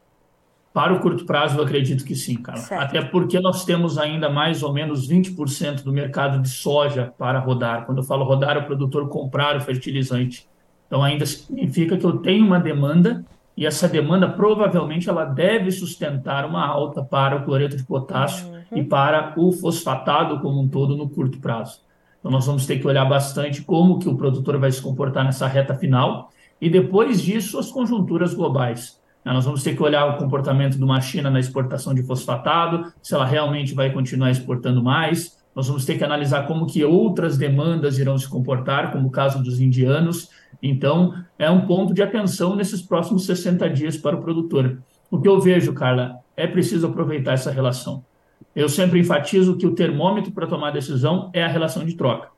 Para 0.76 0.92
o 0.92 1.00
curto 1.00 1.24
prazo, 1.24 1.56
eu 1.56 1.64
acredito 1.64 2.04
que 2.04 2.14
sim, 2.14 2.34
cara. 2.34 2.58
Certo. 2.58 2.82
Até 2.82 3.00
porque 3.00 3.40
nós 3.40 3.64
temos 3.64 3.96
ainda 3.96 4.28
mais 4.28 4.62
ou 4.62 4.74
menos 4.74 5.08
20% 5.08 5.82
do 5.82 5.90
mercado 5.90 6.42
de 6.42 6.50
soja 6.50 7.14
para 7.16 7.38
rodar. 7.38 7.86
Quando 7.86 7.96
eu 7.96 8.04
falo 8.04 8.26
rodar, 8.26 8.58
é 8.58 8.60
o 8.60 8.66
produtor 8.66 9.08
comprar 9.08 9.56
o 9.56 9.60
fertilizante. 9.62 10.46
Então 10.86 11.02
ainda 11.02 11.24
significa 11.24 11.96
que 11.96 12.04
eu 12.04 12.18
tenho 12.18 12.44
uma 12.44 12.60
demanda 12.60 13.24
e 13.56 13.64
essa 13.64 13.88
demanda 13.88 14.28
provavelmente 14.28 15.08
ela 15.08 15.24
deve 15.24 15.70
sustentar 15.70 16.44
uma 16.44 16.66
alta 16.66 17.02
para 17.02 17.36
o 17.36 17.44
cloreto 17.46 17.74
de 17.74 17.82
potássio 17.82 18.46
uhum. 18.46 18.76
e 18.76 18.84
para 18.84 19.32
o 19.34 19.52
fosfatado 19.52 20.40
como 20.40 20.60
um 20.60 20.68
todo 20.68 20.94
no 20.94 21.08
curto 21.08 21.38
prazo. 21.38 21.80
Então 22.20 22.30
nós 22.30 22.44
vamos 22.44 22.66
ter 22.66 22.78
que 22.78 22.86
olhar 22.86 23.06
bastante 23.06 23.62
como 23.62 23.98
que 23.98 24.10
o 24.10 24.14
produtor 24.14 24.58
vai 24.58 24.70
se 24.70 24.82
comportar 24.82 25.24
nessa 25.24 25.46
reta 25.46 25.74
final 25.74 26.30
e 26.60 26.68
depois 26.68 27.22
disso 27.22 27.58
as 27.58 27.70
conjunturas 27.70 28.34
globais. 28.34 28.95
Né, 29.26 29.32
nós 29.32 29.44
vamos 29.44 29.64
ter 29.64 29.74
que 29.74 29.82
olhar 29.82 30.06
o 30.06 30.18
comportamento 30.18 30.78
de 30.78 30.84
uma 30.84 31.00
China 31.00 31.28
na 31.28 31.40
exportação 31.40 31.92
de 31.92 32.04
fosfatado, 32.04 32.92
se 33.02 33.12
ela 33.12 33.26
realmente 33.26 33.74
vai 33.74 33.92
continuar 33.92 34.30
exportando 34.30 34.80
mais. 34.80 35.36
Nós 35.52 35.66
vamos 35.66 35.84
ter 35.84 35.98
que 35.98 36.04
analisar 36.04 36.46
como 36.46 36.66
que 36.66 36.84
outras 36.84 37.36
demandas 37.36 37.98
irão 37.98 38.16
se 38.16 38.28
comportar, 38.28 38.92
como 38.92 39.08
o 39.08 39.10
caso 39.10 39.42
dos 39.42 39.60
indianos, 39.60 40.30
então, 40.62 41.14
é 41.38 41.50
um 41.50 41.66
ponto 41.66 41.92
de 41.92 42.02
atenção 42.02 42.56
nesses 42.56 42.80
próximos 42.80 43.26
60 43.26 43.68
dias 43.70 43.96
para 43.96 44.16
o 44.16 44.22
produtor. 44.22 44.78
O 45.10 45.20
que 45.20 45.28
eu 45.28 45.40
vejo, 45.40 45.72
Carla, 45.72 46.16
é 46.36 46.46
preciso 46.46 46.86
aproveitar 46.86 47.32
essa 47.32 47.50
relação. 47.50 48.04
Eu 48.54 48.68
sempre 48.68 48.98
enfatizo 48.98 49.56
que 49.56 49.66
o 49.66 49.74
termômetro 49.74 50.32
para 50.32 50.46
tomar 50.46 50.70
decisão 50.70 51.30
é 51.32 51.44
a 51.44 51.48
relação 51.48 51.84
de 51.84 51.94
troca. 51.94 52.28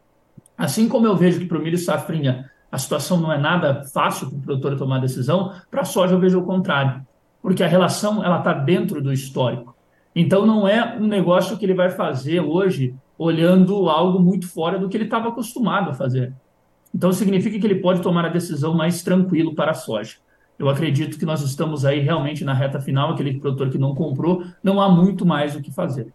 Assim 0.57 0.88
como 0.88 1.07
eu 1.07 1.16
vejo 1.16 1.38
que 1.38 1.47
para 1.47 1.59
o 1.59 1.62
milho 1.62 1.78
safrinha 1.78 2.50
a 2.71 2.79
situação 2.79 3.19
não 3.19 3.33
é 3.33 3.39
nada 3.39 3.85
fácil 3.93 4.29
para 4.29 4.39
o 4.39 4.43
produtor 4.43 4.77
tomar 4.77 5.01
decisão, 5.01 5.53
para 5.71 5.83
a 5.83 5.85
soja 5.85 6.15
eu 6.15 6.21
vejo 6.21 6.41
o 6.41 6.45
contrário, 6.45 7.07
porque 7.41 7.63
a 7.63 7.69
relação 7.69 8.25
ela 8.25 8.39
está 8.39 8.53
dentro 8.53 9.01
do 9.01 9.13
histórico. 9.13 9.75
Então 10.15 10.45
não 10.45 10.67
é 10.67 10.97
um 10.97 11.07
negócio 11.07 11.57
que 11.57 11.65
ele 11.65 11.75
vai 11.75 11.91
fazer 11.91 12.41
hoje 12.41 12.95
olhando 13.19 13.89
algo 13.89 14.21
muito 14.21 14.49
fora 14.49 14.79
do 14.79 14.89
que 14.89 14.97
ele 14.97 15.05
estava 15.05 15.29
acostumado 15.29 15.91
a 15.91 15.95
fazer. 15.95 16.33
Então, 16.95 17.13
significa 17.13 17.59
que 17.59 17.67
ele 17.67 17.81
pode 17.81 18.01
tomar 18.01 18.25
a 18.25 18.31
decisão 18.31 18.75
mais 18.75 19.03
tranquilo 19.03 19.55
para 19.55 19.73
a 19.73 19.75
soja. 19.75 20.17
Eu 20.59 20.69
acredito 20.69 21.19
que 21.19 21.27
nós 21.27 21.43
estamos 21.43 21.85
aí 21.85 22.01
realmente 22.01 22.45
na 22.45 22.55
reta 22.55 22.81
final, 22.81 23.11
aquele 23.11 23.39
produtor 23.39 23.71
que 23.71 23.79
não 23.79 23.95
comprou, 23.95 24.45
não 24.63 24.81
há 24.81 24.89
muito 24.89 25.27
mais 25.27 25.55
o 25.55 25.61
que 25.61 25.71
fazer. 25.71 26.13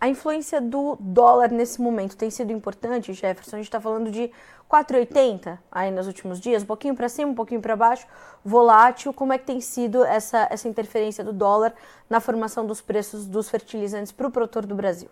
A 0.00 0.08
influência 0.08 0.60
do 0.60 0.98
dólar 0.98 1.50
nesse 1.52 1.80
momento 1.80 2.16
tem 2.16 2.28
sido 2.28 2.50
importante, 2.50 3.12
Jefferson? 3.12 3.56
A 3.56 3.58
gente 3.58 3.68
está 3.68 3.80
falando 3.80 4.10
de 4.10 4.30
4,80 4.72 5.58
aí 5.70 5.90
nos 5.90 6.06
últimos 6.06 6.40
dias, 6.40 6.62
um 6.62 6.66
pouquinho 6.66 6.94
para 6.94 7.06
cima, 7.06 7.30
um 7.30 7.34
pouquinho 7.34 7.60
para 7.60 7.76
baixo, 7.76 8.06
volátil. 8.42 9.12
Como 9.12 9.30
é 9.30 9.36
que 9.36 9.44
tem 9.44 9.60
sido 9.60 10.02
essa, 10.02 10.48
essa 10.50 10.66
interferência 10.66 11.22
do 11.22 11.32
dólar 11.32 11.74
na 12.08 12.20
formação 12.20 12.66
dos 12.66 12.80
preços 12.80 13.26
dos 13.26 13.50
fertilizantes 13.50 14.10
para 14.10 14.26
o 14.26 14.30
produtor 14.30 14.64
do 14.64 14.74
Brasil? 14.74 15.10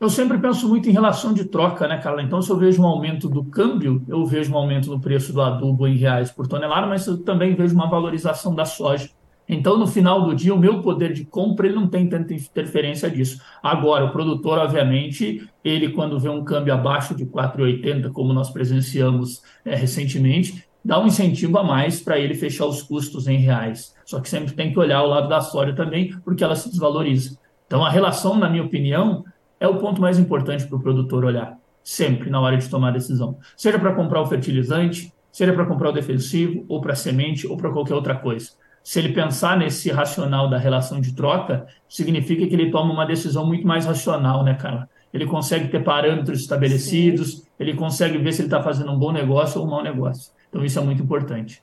Eu 0.00 0.08
sempre 0.08 0.38
penso 0.38 0.68
muito 0.68 0.88
em 0.88 0.92
relação 0.92 1.32
de 1.32 1.44
troca, 1.44 1.86
né, 1.86 1.98
Carla? 1.98 2.22
Então, 2.22 2.40
se 2.40 2.50
eu 2.50 2.56
vejo 2.56 2.82
um 2.82 2.86
aumento 2.86 3.28
do 3.28 3.44
câmbio, 3.44 4.02
eu 4.08 4.24
vejo 4.24 4.52
um 4.52 4.56
aumento 4.56 4.90
no 4.90 4.98
preço 4.98 5.32
do 5.32 5.40
adubo 5.40 5.86
em 5.86 5.96
reais 5.96 6.30
por 6.30 6.48
tonelada, 6.48 6.86
mas 6.86 7.06
eu 7.06 7.22
também 7.22 7.54
vejo 7.54 7.74
uma 7.74 7.88
valorização 7.88 8.54
da 8.54 8.64
soja. 8.64 9.10
Então, 9.52 9.76
no 9.76 9.86
final 9.86 10.24
do 10.24 10.34
dia, 10.34 10.54
o 10.54 10.58
meu 10.58 10.80
poder 10.80 11.12
de 11.12 11.26
compra 11.26 11.66
ele 11.66 11.76
não 11.76 11.86
tem 11.86 12.08
tanta 12.08 12.32
interferência 12.32 13.10
disso. 13.10 13.38
Agora, 13.62 14.06
o 14.06 14.10
produtor, 14.10 14.58
obviamente, 14.58 15.46
ele 15.62 15.90
quando 15.90 16.18
vê 16.18 16.30
um 16.30 16.42
câmbio 16.42 16.72
abaixo 16.72 17.14
de 17.14 17.26
4,80, 17.26 18.10
como 18.12 18.32
nós 18.32 18.48
presenciamos 18.48 19.42
é, 19.62 19.74
recentemente, 19.74 20.64
dá 20.82 20.98
um 20.98 21.06
incentivo 21.06 21.58
a 21.58 21.62
mais 21.62 22.00
para 22.00 22.18
ele 22.18 22.32
fechar 22.32 22.64
os 22.64 22.80
custos 22.82 23.28
em 23.28 23.36
reais. 23.36 23.94
Só 24.06 24.20
que 24.20 24.28
sempre 24.28 24.54
tem 24.54 24.72
que 24.72 24.78
olhar 24.78 25.02
o 25.02 25.06
lado 25.06 25.28
da 25.28 25.42
soja 25.42 25.74
também, 25.74 26.18
porque 26.24 26.42
ela 26.42 26.56
se 26.56 26.70
desvaloriza. 26.70 27.38
Então, 27.66 27.84
a 27.84 27.90
relação, 27.90 28.38
na 28.38 28.48
minha 28.48 28.64
opinião, 28.64 29.22
é 29.60 29.68
o 29.68 29.76
ponto 29.76 30.00
mais 30.00 30.18
importante 30.18 30.66
para 30.66 30.78
o 30.78 30.80
produtor 30.80 31.26
olhar, 31.26 31.58
sempre 31.84 32.30
na 32.30 32.40
hora 32.40 32.56
de 32.56 32.70
tomar 32.70 32.88
a 32.88 32.92
decisão. 32.92 33.36
Seja 33.54 33.78
para 33.78 33.94
comprar 33.94 34.22
o 34.22 34.26
fertilizante, 34.26 35.12
seja 35.30 35.52
para 35.52 35.66
comprar 35.66 35.90
o 35.90 35.92
defensivo, 35.92 36.64
ou 36.68 36.80
para 36.80 36.94
semente, 36.94 37.46
ou 37.46 37.54
para 37.58 37.70
qualquer 37.70 37.94
outra 37.94 38.14
coisa. 38.14 38.61
Se 38.82 38.98
ele 38.98 39.12
pensar 39.12 39.56
nesse 39.56 39.90
racional 39.90 40.50
da 40.50 40.58
relação 40.58 41.00
de 41.00 41.14
troca, 41.14 41.66
significa 41.88 42.46
que 42.46 42.54
ele 42.54 42.70
toma 42.70 42.92
uma 42.92 43.06
decisão 43.06 43.46
muito 43.46 43.66
mais 43.66 43.86
racional, 43.86 44.42
né, 44.42 44.54
cara? 44.54 44.88
Ele 45.12 45.26
consegue 45.26 45.68
ter 45.68 45.84
parâmetros 45.84 46.40
estabelecidos, 46.40 47.38
Sim. 47.38 47.42
ele 47.60 47.74
consegue 47.74 48.18
ver 48.18 48.32
se 48.32 48.40
ele 48.40 48.46
está 48.46 48.62
fazendo 48.62 48.90
um 48.90 48.98
bom 48.98 49.12
negócio 49.12 49.60
ou 49.60 49.66
um 49.66 49.70
mau 49.70 49.82
negócio. 49.82 50.32
Então, 50.48 50.64
isso 50.64 50.78
é 50.78 50.82
muito 50.82 51.02
importante. 51.02 51.62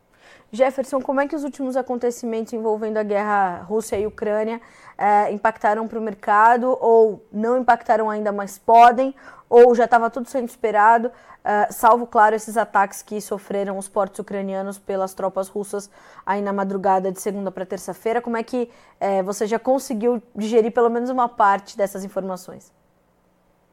Jefferson, 0.52 1.00
como 1.00 1.22
é 1.22 1.28
que 1.28 1.36
os 1.36 1.44
últimos 1.44 1.78
acontecimentos 1.78 2.54
envolvendo 2.54 2.98
a 2.98 3.04
guerra 3.04 3.62
Rússia 3.62 4.00
e 4.00 4.08
Ucrânia 4.08 4.60
é, 4.98 5.32
impactaram 5.32 5.88
para 5.88 6.00
o 6.00 6.02
mercado 6.02 6.76
ou 6.82 7.24
não 7.32 7.60
impactaram 7.60 8.10
ainda, 8.10 8.32
mas 8.32 8.58
podem, 8.58 9.14
ou 9.50 9.74
já 9.74 9.86
estava 9.86 10.10
tudo 10.10 10.30
sendo 10.30 10.48
esperado, 10.48 11.12
é, 11.44 11.72
salvo, 11.72 12.06
claro, 12.06 12.36
esses 12.36 12.56
ataques 12.56 13.02
que 13.02 13.20
sofreram 13.20 13.78
os 13.78 13.88
portos 13.88 14.20
ucranianos 14.20 14.78
pelas 14.78 15.14
tropas 15.14 15.48
russas 15.48 15.90
aí 16.26 16.42
na 16.42 16.54
madrugada 16.54 17.12
de 17.12 17.20
segunda 17.20 17.50
para 17.50 17.66
terça-feira? 17.66 18.22
Como 18.22 18.38
é 18.38 18.44
que 18.44 18.70
é, 19.00 19.24
você 19.24 19.48
já 19.48 19.58
conseguiu 19.58 20.22
digerir 20.36 20.72
pelo 20.72 20.90
menos 20.90 21.10
uma 21.10 21.28
parte 21.28 21.76
dessas 21.76 22.04
informações? 22.04 22.72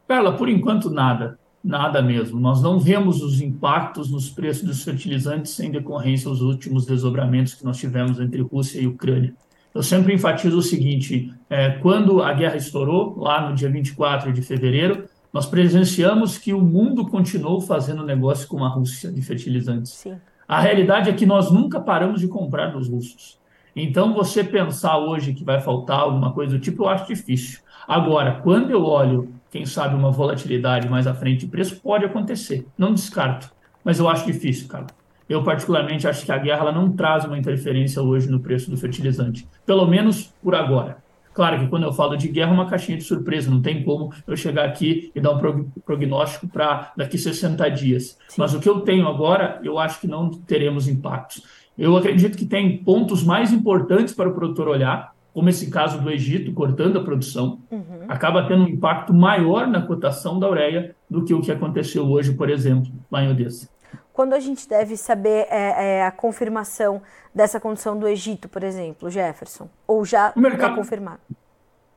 Carla, 0.08 0.36
por 0.36 0.48
enquanto 0.48 0.88
nada. 0.88 1.38
Nada 1.62 2.00
mesmo. 2.00 2.38
Nós 2.38 2.62
não 2.62 2.78
vemos 2.78 3.20
os 3.22 3.40
impactos 3.40 4.08
nos 4.08 4.30
preços 4.30 4.62
dos 4.62 4.84
fertilizantes 4.84 5.58
em 5.58 5.68
decorrência 5.68 6.30
dos 6.30 6.40
últimos 6.40 6.86
desdobramentos 6.86 7.54
que 7.54 7.64
nós 7.64 7.76
tivemos 7.76 8.20
entre 8.20 8.40
Rússia 8.40 8.80
e 8.80 8.86
Ucrânia. 8.86 9.34
Eu 9.74 9.82
sempre 9.82 10.14
enfatizo 10.14 10.56
o 10.56 10.62
seguinte: 10.62 11.34
é, 11.50 11.70
quando 11.70 12.22
a 12.22 12.32
guerra 12.32 12.56
estourou, 12.56 13.18
lá 13.18 13.50
no 13.50 13.56
dia 13.56 13.68
24 13.68 14.32
de 14.32 14.42
fevereiro, 14.42 15.06
nós 15.32 15.46
presenciamos 15.46 16.38
que 16.38 16.52
o 16.52 16.60
mundo 16.60 17.06
continuou 17.06 17.60
fazendo 17.60 18.04
negócio 18.04 18.48
com 18.48 18.64
a 18.64 18.68
Rússia 18.68 19.10
de 19.12 19.22
fertilizantes. 19.22 19.92
Sim. 19.92 20.16
A 20.48 20.60
realidade 20.60 21.10
é 21.10 21.12
que 21.12 21.26
nós 21.26 21.50
nunca 21.50 21.80
paramos 21.80 22.20
de 22.20 22.28
comprar 22.28 22.68
dos 22.68 22.88
russos. 22.88 23.38
Então, 23.74 24.14
você 24.14 24.42
pensar 24.42 24.98
hoje 24.98 25.34
que 25.34 25.44
vai 25.44 25.60
faltar 25.60 26.00
alguma 26.00 26.32
coisa 26.32 26.56
do 26.56 26.60
tipo, 26.60 26.84
eu 26.84 26.88
acho 26.88 27.06
difícil. 27.06 27.60
Agora, 27.86 28.40
quando 28.42 28.70
eu 28.70 28.84
olho 28.84 29.36
quem 29.56 29.64
sabe 29.64 29.94
uma 29.94 30.10
volatilidade 30.10 30.88
mais 30.88 31.06
à 31.06 31.14
frente 31.14 31.40
de 31.40 31.46
preço 31.46 31.80
pode 31.80 32.04
acontecer. 32.04 32.66
Não 32.76 32.92
descarto, 32.92 33.50
mas 33.82 33.98
eu 33.98 34.06
acho 34.06 34.26
difícil, 34.26 34.68
cara. 34.68 34.86
Eu 35.28 35.42
particularmente 35.42 36.06
acho 36.06 36.24
que 36.24 36.30
a 36.30 36.38
guerra 36.38 36.70
não 36.70 36.92
traz 36.92 37.24
uma 37.24 37.38
interferência 37.38 38.02
hoje 38.02 38.30
no 38.30 38.38
preço 38.38 38.70
do 38.70 38.76
fertilizante, 38.76 39.48
pelo 39.64 39.86
menos 39.86 40.32
por 40.42 40.54
agora. 40.54 40.98
Claro 41.36 41.60
que 41.60 41.68
quando 41.68 41.82
eu 41.82 41.92
falo 41.92 42.16
de 42.16 42.28
guerra 42.28 42.50
é 42.50 42.54
uma 42.54 42.64
caixinha 42.64 42.96
de 42.96 43.04
surpresa, 43.04 43.50
não 43.50 43.60
tem 43.60 43.84
como 43.84 44.10
eu 44.26 44.34
chegar 44.34 44.64
aqui 44.64 45.12
e 45.14 45.20
dar 45.20 45.32
um 45.32 45.70
prognóstico 45.84 46.48
para 46.48 46.94
daqui 46.96 47.18
60 47.18 47.70
dias. 47.72 48.16
Sim. 48.26 48.36
Mas 48.38 48.54
o 48.54 48.58
que 48.58 48.66
eu 48.66 48.80
tenho 48.80 49.06
agora, 49.06 49.60
eu 49.62 49.78
acho 49.78 50.00
que 50.00 50.06
não 50.06 50.30
teremos 50.30 50.88
impactos. 50.88 51.42
Eu 51.76 51.94
acredito 51.94 52.38
que 52.38 52.46
tem 52.46 52.78
pontos 52.78 53.22
mais 53.22 53.52
importantes 53.52 54.14
para 54.14 54.30
o 54.30 54.32
produtor 54.32 54.66
olhar, 54.66 55.12
como 55.34 55.50
esse 55.50 55.70
caso 55.70 56.00
do 56.00 56.10
Egito, 56.10 56.50
cortando 56.52 56.98
a 56.98 57.04
produção, 57.04 57.58
uhum. 57.70 58.06
acaba 58.08 58.48
tendo 58.48 58.64
um 58.64 58.68
impacto 58.68 59.12
maior 59.12 59.66
na 59.66 59.82
cotação 59.82 60.40
da 60.40 60.48
ureia 60.48 60.96
do 61.10 61.22
que 61.22 61.34
o 61.34 61.42
que 61.42 61.52
aconteceu 61.52 62.08
hoje, 62.08 62.32
por 62.32 62.48
exemplo, 62.48 62.90
lá 63.12 63.22
em 63.22 63.30
Odessa. 63.30 63.68
Quando 64.12 64.32
a 64.32 64.40
gente 64.40 64.68
deve 64.68 64.96
saber 64.96 65.46
é, 65.50 65.98
é, 65.98 66.06
a 66.06 66.10
confirmação 66.10 67.02
dessa 67.34 67.60
condição 67.60 67.98
do 67.98 68.08
Egito, 68.08 68.48
por 68.48 68.62
exemplo, 68.62 69.10
Jefferson? 69.10 69.68
Ou 69.86 70.04
já 70.04 70.32
está 70.36 70.74
confirmado? 70.74 71.20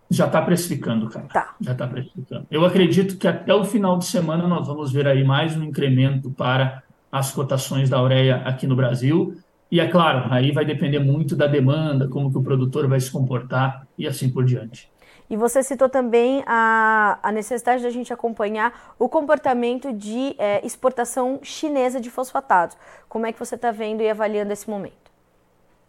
Já 0.10 0.26
está 0.26 0.42
precificando, 0.42 1.08
cara. 1.10 1.28
Tá. 1.28 1.56
Já 1.62 1.72
está 1.72 1.88
precificando. 1.88 2.48
Eu 2.50 2.66
acredito 2.66 3.18
que 3.18 3.28
até 3.28 3.54
o 3.54 3.64
final 3.64 3.98
de 3.98 4.06
semana 4.06 4.48
nós 4.48 4.68
vamos 4.68 4.92
ver 4.92 5.08
aí 5.08 5.24
mais 5.24 5.56
um 5.56 5.64
incremento 5.64 6.32
para 6.32 6.82
as 7.12 7.32
cotações 7.32 7.90
da 7.90 8.02
ureia 8.02 8.38
aqui 8.38 8.66
no 8.66 8.76
Brasil. 8.76 9.36
E 9.72 9.80
é 9.80 9.88
claro, 9.88 10.34
aí 10.34 10.52
vai 10.52 10.66
depender 10.66 11.00
muito 11.00 11.36
da 11.36 11.46
demanda, 11.46 12.08
como 12.08 12.32
que 12.32 12.38
o 12.38 12.42
produtor 12.42 12.88
vai 12.88 13.00
se 13.00 13.12
comportar 13.12 13.88
e 13.98 14.08
assim 14.08 14.30
por 14.30 14.44
diante. 14.44 14.90
E 15.30 15.38
você 15.38 15.62
citou 15.62 15.88
também 15.88 16.44
a, 16.48 17.20
a 17.22 17.32
necessidade 17.32 17.84
da 17.84 17.90
gente 17.90 18.12
acompanhar 18.12 18.96
o 18.98 19.08
comportamento 19.08 19.94
de 19.94 20.36
é, 20.40 20.66
exportação 20.66 21.40
chinesa 21.44 22.02
de 22.02 22.10
fosfatados. 22.10 22.76
Como 23.08 23.28
é 23.28 23.32
que 23.32 23.38
você 23.38 23.56
está 23.56 23.70
vendo 23.70 24.02
e 24.02 24.10
avaliando 24.10 24.52
esse 24.52 24.68
momento? 24.70 25.10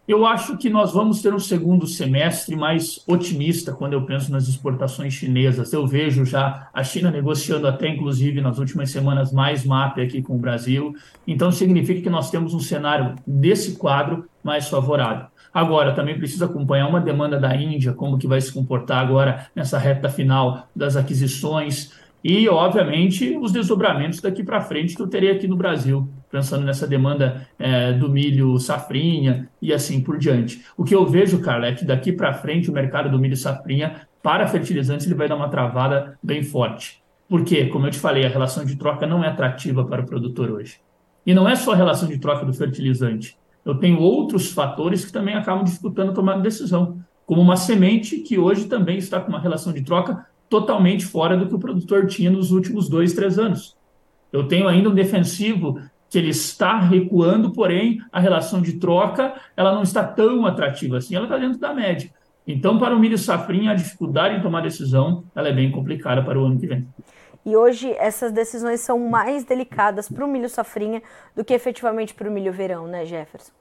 Eu 0.06 0.26
acho 0.26 0.58
que 0.58 0.68
nós 0.68 0.92
vamos 0.92 1.22
ter 1.22 1.32
um 1.32 1.38
segundo 1.38 1.86
semestre 1.86 2.56
mais 2.56 3.00
otimista 3.06 3.72
quando 3.72 3.92
eu 3.92 4.04
penso 4.04 4.32
nas 4.32 4.48
exportações 4.48 5.14
chinesas. 5.14 5.72
Eu 5.72 5.86
vejo 5.86 6.24
já 6.24 6.68
a 6.74 6.82
China 6.82 7.12
negociando 7.12 7.68
até, 7.68 7.88
inclusive, 7.88 8.40
nas 8.40 8.58
últimas 8.58 8.90
semanas, 8.90 9.32
mais 9.32 9.64
MAP 9.64 10.00
aqui 10.00 10.20
com 10.20 10.34
o 10.34 10.38
Brasil. 10.38 10.96
Então, 11.26 11.52
significa 11.52 12.02
que 12.02 12.10
nós 12.10 12.28
temos 12.28 12.54
um 12.54 12.58
cenário 12.58 13.14
desse 13.24 13.76
quadro 13.76 14.28
mais 14.42 14.68
favorável. 14.68 15.26
Agora, 15.52 15.94
também 15.94 16.16
precisa 16.16 16.46
acompanhar 16.46 16.86
uma 16.88 17.00
demanda 17.00 17.38
da 17.38 17.54
Índia, 17.56 17.92
como 17.92 18.18
que 18.18 18.26
vai 18.26 18.40
se 18.40 18.52
comportar 18.52 19.04
agora 19.04 19.46
nessa 19.54 19.78
reta 19.78 20.08
final 20.08 20.68
das 20.74 20.96
aquisições 20.96 21.92
e, 22.22 22.48
obviamente, 22.48 23.36
os 23.38 23.50
desdobramentos 23.50 24.20
daqui 24.20 24.44
para 24.44 24.60
frente 24.60 24.94
que 24.94 25.00
eu 25.00 25.08
terei 25.08 25.30
aqui 25.30 25.48
no 25.48 25.56
Brasil, 25.56 26.06
pensando 26.30 26.64
nessa 26.64 26.86
demanda 26.86 27.48
é, 27.58 27.92
do 27.92 28.10
milho 28.10 28.58
safrinha 28.58 29.48
e 29.60 29.72
assim 29.72 30.02
por 30.02 30.18
diante. 30.18 30.62
O 30.76 30.84
que 30.84 30.94
eu 30.94 31.06
vejo, 31.06 31.40
Carla, 31.40 31.66
é 31.66 31.74
que 31.74 31.84
daqui 31.84 32.12
para 32.12 32.34
frente 32.34 32.70
o 32.70 32.74
mercado 32.74 33.10
do 33.10 33.18
milho 33.18 33.36
safrinha 33.36 34.02
para 34.22 34.46
fertilizantes 34.46 35.06
ele 35.06 35.14
vai 35.14 35.28
dar 35.28 35.36
uma 35.36 35.48
travada 35.48 36.18
bem 36.22 36.42
forte. 36.42 37.02
Porque, 37.26 37.66
como 37.66 37.86
eu 37.86 37.90
te 37.90 37.98
falei, 37.98 38.26
a 38.26 38.28
relação 38.28 38.64
de 38.66 38.76
troca 38.76 39.06
não 39.06 39.24
é 39.24 39.28
atrativa 39.28 39.84
para 39.84 40.02
o 40.02 40.06
produtor 40.06 40.50
hoje. 40.50 40.78
E 41.24 41.32
não 41.32 41.48
é 41.48 41.56
só 41.56 41.72
a 41.72 41.76
relação 41.76 42.08
de 42.08 42.18
troca 42.18 42.44
do 42.44 42.52
fertilizante. 42.52 43.38
Eu 43.70 43.78
tenho 43.78 44.00
outros 44.00 44.50
fatores 44.50 45.04
que 45.04 45.12
também 45.12 45.36
acabam 45.36 45.62
dificultando 45.62 46.10
a 46.10 46.14
tomada 46.14 46.38
de 46.38 46.42
decisão, 46.42 46.98
como 47.24 47.40
uma 47.40 47.54
semente 47.54 48.18
que 48.18 48.36
hoje 48.36 48.64
também 48.64 48.98
está 48.98 49.20
com 49.20 49.28
uma 49.28 49.38
relação 49.38 49.72
de 49.72 49.82
troca 49.82 50.26
totalmente 50.48 51.06
fora 51.06 51.36
do 51.36 51.46
que 51.46 51.54
o 51.54 51.58
produtor 51.58 52.08
tinha 52.08 52.32
nos 52.32 52.50
últimos 52.50 52.88
dois, 52.88 53.12
três 53.12 53.38
anos. 53.38 53.76
Eu 54.32 54.48
tenho 54.48 54.66
ainda 54.66 54.88
um 54.88 54.94
defensivo 54.94 55.80
que 56.08 56.18
ele 56.18 56.30
está 56.30 56.80
recuando, 56.80 57.52
porém 57.52 58.00
a 58.10 58.18
relação 58.18 58.60
de 58.60 58.72
troca 58.72 59.34
ela 59.56 59.72
não 59.72 59.84
está 59.84 60.02
tão 60.02 60.44
atrativa 60.44 60.96
assim, 60.96 61.14
ela 61.14 61.26
está 61.26 61.38
dentro 61.38 61.60
da 61.60 61.72
média. 61.72 62.10
Então, 62.44 62.76
para 62.76 62.92
o 62.92 62.98
milho 62.98 63.16
safrinha, 63.16 63.70
a 63.70 63.74
dificuldade 63.74 64.34
em 64.34 64.42
tomar 64.42 64.62
decisão 64.62 65.22
ela 65.32 65.48
é 65.48 65.52
bem 65.52 65.70
complicada 65.70 66.24
para 66.24 66.40
o 66.40 66.44
ano 66.44 66.58
que 66.58 66.66
vem. 66.66 66.88
E 67.46 67.56
hoje 67.56 67.92
essas 67.92 68.32
decisões 68.32 68.80
são 68.80 68.98
mais 68.98 69.44
delicadas 69.44 70.08
para 70.08 70.24
o 70.24 70.28
milho 70.28 70.48
safrinha 70.48 71.00
do 71.36 71.44
que 71.44 71.54
efetivamente 71.54 72.12
para 72.12 72.28
o 72.28 72.32
milho 72.32 72.52
verão, 72.52 72.88
né, 72.88 73.06
Jefferson? 73.06 73.59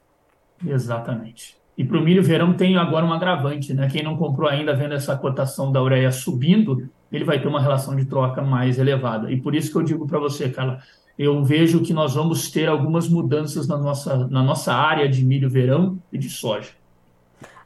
Exatamente. 0.66 1.56
E 1.76 1.84
para 1.84 1.98
o 1.98 2.02
milho 2.02 2.22
verão 2.22 2.52
tem 2.52 2.76
agora 2.76 3.06
um 3.06 3.12
agravante, 3.12 3.72
né? 3.72 3.88
Quem 3.88 4.02
não 4.02 4.16
comprou 4.16 4.48
ainda 4.48 4.74
vendo 4.74 4.92
essa 4.92 5.16
cotação 5.16 5.72
da 5.72 5.82
ureia 5.82 6.10
subindo, 6.10 6.88
ele 7.10 7.24
vai 7.24 7.40
ter 7.40 7.48
uma 7.48 7.60
relação 7.60 7.96
de 7.96 8.04
troca 8.04 8.42
mais 8.42 8.78
elevada. 8.78 9.32
E 9.32 9.40
por 9.40 9.54
isso 9.54 9.72
que 9.72 9.78
eu 9.78 9.82
digo 9.82 10.06
para 10.06 10.18
você, 10.18 10.50
Carla, 10.50 10.80
eu 11.18 11.42
vejo 11.42 11.80
que 11.80 11.92
nós 11.92 12.14
vamos 12.14 12.50
ter 12.50 12.68
algumas 12.68 13.08
mudanças 13.08 13.66
na 13.66 13.78
nossa, 13.78 14.28
na 14.28 14.42
nossa 14.42 14.74
área 14.74 15.08
de 15.08 15.24
milho 15.24 15.48
verão 15.48 15.98
e 16.12 16.18
de 16.18 16.28
soja. 16.28 16.70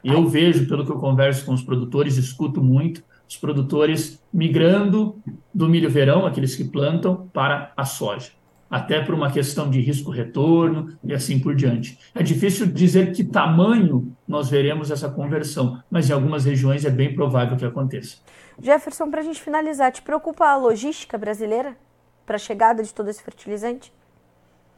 Eu 0.03 0.27
vejo, 0.27 0.67
pelo 0.67 0.85
que 0.85 0.91
eu 0.91 0.99
converso 0.99 1.45
com 1.45 1.53
os 1.53 1.63
produtores, 1.63 2.15
escuto 2.15 2.63
muito, 2.63 3.03
os 3.27 3.35
produtores 3.35 4.23
migrando 4.31 5.17
do 5.53 5.67
milho 5.67 5.89
verão, 5.89 6.25
aqueles 6.25 6.55
que 6.55 6.63
plantam, 6.63 7.27
para 7.33 7.73
a 7.75 7.83
soja 7.83 8.31
até 8.69 9.01
por 9.01 9.13
uma 9.13 9.31
questão 9.31 9.69
de 9.69 9.79
risco-retorno 9.79 10.97
e 11.03 11.13
assim 11.13 11.39
por 11.39 11.55
diante. 11.55 11.97
É 12.13 12.23
difícil 12.23 12.65
dizer 12.67 13.13
que 13.13 13.23
tamanho 13.23 14.15
nós 14.27 14.49
veremos 14.49 14.91
essa 14.91 15.09
conversão, 15.09 15.81
mas 15.89 16.09
em 16.09 16.13
algumas 16.13 16.45
regiões 16.45 16.83
é 16.83 16.89
bem 16.89 17.13
provável 17.13 17.57
que 17.57 17.65
aconteça. 17.65 18.17
Jefferson, 18.61 19.09
para 19.09 19.21
a 19.21 19.23
gente 19.23 19.41
finalizar, 19.41 19.91
te 19.91 20.01
preocupa 20.01 20.45
a 20.45 20.57
logística 20.57 21.17
brasileira 21.17 21.75
para 22.25 22.37
a 22.37 22.39
chegada 22.39 22.81
de 22.81 22.93
todo 22.93 23.09
esse 23.09 23.21
fertilizante? 23.21 23.93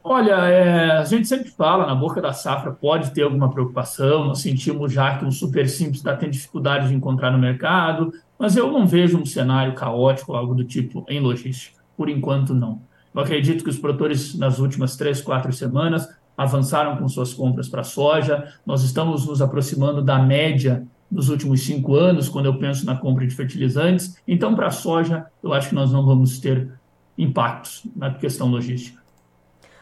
Olha, 0.03 0.35
é, 0.47 0.91
a 0.91 1.03
gente 1.03 1.27
sempre 1.27 1.49
fala, 1.49 1.85
na 1.85 1.93
boca 1.93 2.21
da 2.21 2.31
safra 2.31 2.71
pode 2.71 3.11
ter 3.11 3.23
alguma 3.23 3.49
preocupação, 3.51 4.25
nós 4.25 4.39
sentimos 4.39 4.93
já 4.93 5.17
que 5.17 5.25
o 5.25 5.31
super 5.31 5.67
simples 5.67 5.97
está 5.97 6.15
tendo 6.15 6.31
dificuldade 6.31 6.87
de 6.87 6.93
encontrar 6.93 7.31
no 7.31 7.37
mercado, 7.37 8.13
Mas 8.39 8.55
eu 8.55 8.71
não 8.71 8.85
vejo 8.85 9.17
um 9.17 9.25
cenário 9.25 9.73
caótico, 9.73 10.33
algo 10.33 10.53
do 10.53 10.63
tipo, 10.63 11.05
em 11.09 11.19
logística. 11.19 11.81
Por 11.97 12.07
enquanto, 12.07 12.53
não. 12.53 12.81
Eu 13.17 13.23
acredito 13.23 13.63
que 13.63 13.69
os 13.71 13.79
produtores, 13.79 14.37
nas 14.37 14.59
últimas 14.59 14.95
três, 14.95 15.19
quatro 15.19 15.51
semanas, 15.51 16.07
avançaram 16.37 16.97
com 16.97 17.09
suas 17.09 17.33
compras 17.33 17.67
para 17.67 17.83
soja. 17.83 18.53
Nós 18.63 18.83
estamos 18.83 19.25
nos 19.25 19.41
aproximando 19.41 20.03
da 20.03 20.19
média 20.19 20.85
dos 21.09 21.27
últimos 21.27 21.61
cinco 21.61 21.95
anos, 21.95 22.29
quando 22.29 22.45
eu 22.45 22.59
penso 22.59 22.85
na 22.85 22.95
compra 22.95 23.25
de 23.25 23.35
fertilizantes. 23.35 24.21
Então, 24.27 24.53
para 24.53 24.67
a 24.67 24.71
soja, 24.71 25.25
eu 25.41 25.51
acho 25.51 25.69
que 25.69 25.73
nós 25.73 25.91
não 25.91 26.05
vamos 26.05 26.37
ter 26.37 26.69
impactos 27.17 27.87
na 27.95 28.13
questão 28.13 28.49
logística. 28.49 29.01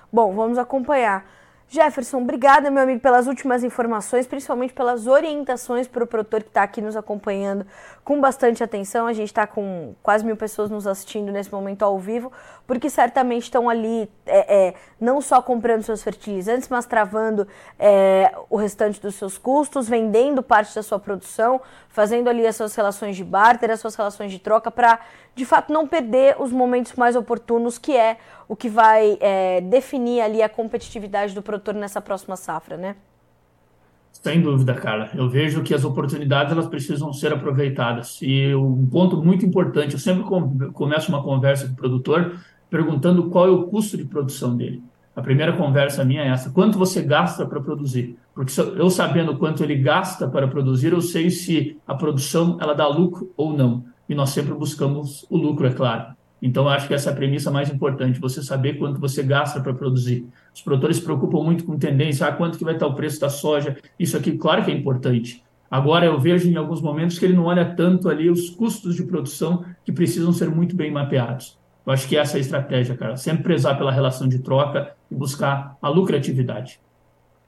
Bom, 0.09 0.33
vamos 0.33 0.57
acompanhar. 0.57 1.25
Jefferson, 1.67 2.21
obrigada, 2.21 2.69
meu 2.69 2.83
amigo, 2.83 2.99
pelas 2.99 3.25
últimas 3.25 3.63
informações, 3.63 4.27
principalmente 4.27 4.71
pelas 4.71 5.07
orientações 5.07 5.87
para 5.87 6.03
o 6.03 6.07
produtor 6.07 6.43
que 6.43 6.49
está 6.49 6.61
aqui 6.61 6.79
nos 6.79 6.95
acompanhando 6.95 7.65
com 8.03 8.21
bastante 8.21 8.63
atenção. 8.63 9.07
A 9.07 9.13
gente 9.13 9.29
está 9.29 9.47
com 9.47 9.95
quase 10.03 10.23
mil 10.23 10.37
pessoas 10.37 10.69
nos 10.69 10.85
assistindo 10.85 11.31
nesse 11.31 11.51
momento 11.51 11.83
ao 11.83 11.97
vivo, 11.97 12.31
porque 12.67 12.87
certamente 12.87 13.43
estão 13.43 13.67
ali 13.67 14.09
é, 14.27 14.67
é, 14.67 14.73
não 15.01 15.19
só 15.19 15.41
comprando 15.41 15.81
seus 15.81 16.03
fertilizantes, 16.03 16.69
mas 16.69 16.85
travando 16.85 17.47
é, 17.79 18.31
o 18.47 18.57
restante 18.57 19.01
dos 19.01 19.15
seus 19.15 19.35
custos, 19.35 19.89
vendendo 19.89 20.43
parte 20.43 20.73
da 20.75 20.83
sua 20.83 20.99
produção, 20.99 21.59
fazendo 21.89 22.29
ali 22.29 22.45
as 22.45 22.55
suas 22.55 22.75
relações 22.75 23.15
de 23.15 23.23
barter, 23.23 23.71
as 23.71 23.79
suas 23.79 23.95
relações 23.95 24.31
de 24.31 24.37
troca, 24.37 24.69
para 24.69 24.99
de 25.33 25.45
fato 25.45 25.73
não 25.73 25.87
perder 25.87 26.35
os 26.39 26.51
momentos 26.51 26.93
mais 26.93 27.15
oportunos, 27.15 27.77
que 27.77 27.97
é 27.97 28.17
o 28.47 28.55
que 28.55 28.69
vai 28.69 29.17
é, 29.19 29.59
definir 29.61 30.21
ali 30.21 30.41
a 30.43 30.47
competitividade 30.47 31.33
do 31.33 31.41
produtor 31.41 31.54
nessa 31.73 32.01
próxima 32.01 32.35
safra, 32.35 32.77
né? 32.77 32.95
Sem 34.11 34.41
dúvida, 34.41 34.73
cara. 34.73 35.11
Eu 35.13 35.29
vejo 35.29 35.61
que 35.61 35.73
as 35.73 35.83
oportunidades 35.83 36.51
elas 36.51 36.67
precisam 36.67 37.11
ser 37.11 37.33
aproveitadas. 37.33 38.19
E 38.21 38.55
um 38.55 38.87
ponto 38.87 39.21
muito 39.21 39.45
importante, 39.45 39.93
eu 39.93 39.99
sempre 39.99 40.23
começo 40.73 41.09
uma 41.09 41.21
conversa 41.21 41.67
com 41.67 41.73
o 41.73 41.75
produtor 41.75 42.39
perguntando 42.69 43.29
qual 43.29 43.45
é 43.45 43.51
o 43.51 43.63
custo 43.63 43.97
de 43.97 44.05
produção 44.05 44.55
dele. 44.55 44.81
A 45.15 45.21
primeira 45.21 45.53
conversa 45.55 46.03
minha 46.03 46.23
é 46.23 46.29
essa: 46.29 46.49
quanto 46.49 46.77
você 46.77 47.01
gasta 47.01 47.45
para 47.45 47.61
produzir? 47.61 48.17
Porque 48.33 48.51
eu 48.59 48.89
sabendo 48.89 49.37
quanto 49.37 49.63
ele 49.63 49.75
gasta 49.75 50.27
para 50.27 50.47
produzir, 50.47 50.91
eu 50.91 51.01
sei 51.01 51.29
se 51.29 51.77
a 51.85 51.93
produção 51.93 52.57
ela 52.59 52.73
dá 52.73 52.87
lucro 52.87 53.31
ou 53.37 53.55
não. 53.55 53.85
E 54.09 54.15
nós 54.15 54.31
sempre 54.31 54.53
buscamos 54.53 55.25
o 55.29 55.37
lucro, 55.37 55.67
é 55.67 55.71
claro. 55.71 56.14
Então, 56.41 56.67
acho 56.67 56.87
que 56.87 56.93
essa 56.93 57.09
é 57.09 57.13
a 57.13 57.15
premissa 57.15 57.49
mais 57.49 57.69
importante, 57.69 58.19
você 58.19 58.43
saber 58.43 58.73
quanto 58.77 58.99
você 58.99 59.23
gasta 59.23 59.59
para 59.59 59.73
produzir. 59.73 60.25
Os 60.53 60.61
produtores 60.61 60.97
se 60.97 61.03
preocupam 61.03 61.43
muito 61.43 61.63
com 61.63 61.77
tendência, 61.77 62.27
ah, 62.27 62.31
quanto 62.31 62.57
que 62.57 62.63
vai 62.63 62.73
estar 62.73 62.87
o 62.87 62.93
preço 62.93 63.19
da 63.19 63.29
soja, 63.29 63.77
isso 63.99 64.15
aqui, 64.15 64.37
claro 64.37 64.63
que 64.63 64.71
é 64.71 64.73
importante. 64.73 65.43
Agora, 65.69 66.05
eu 66.05 66.19
vejo 66.19 66.49
em 66.49 66.55
alguns 66.55 66.81
momentos 66.81 67.17
que 67.17 67.25
ele 67.25 67.35
não 67.35 67.45
olha 67.45 67.65
tanto 67.65 68.09
ali 68.09 68.29
os 68.29 68.49
custos 68.49 68.95
de 68.95 69.03
produção 69.03 69.65
que 69.83 69.91
precisam 69.91 70.31
ser 70.31 70.49
muito 70.49 70.75
bem 70.75 70.91
mapeados. 70.91 71.57
Eu 71.85 71.93
acho 71.93 72.07
que 72.07 72.17
essa 72.17 72.37
é 72.37 72.37
a 72.37 72.41
estratégia, 72.41 72.95
cara. 72.95 73.15
Sempre 73.15 73.43
prezar 73.43 73.77
pela 73.77 73.91
relação 73.91 74.27
de 74.27 74.39
troca 74.39 74.93
e 75.09 75.15
buscar 75.15 75.77
a 75.81 75.89
lucratividade. 75.89 76.79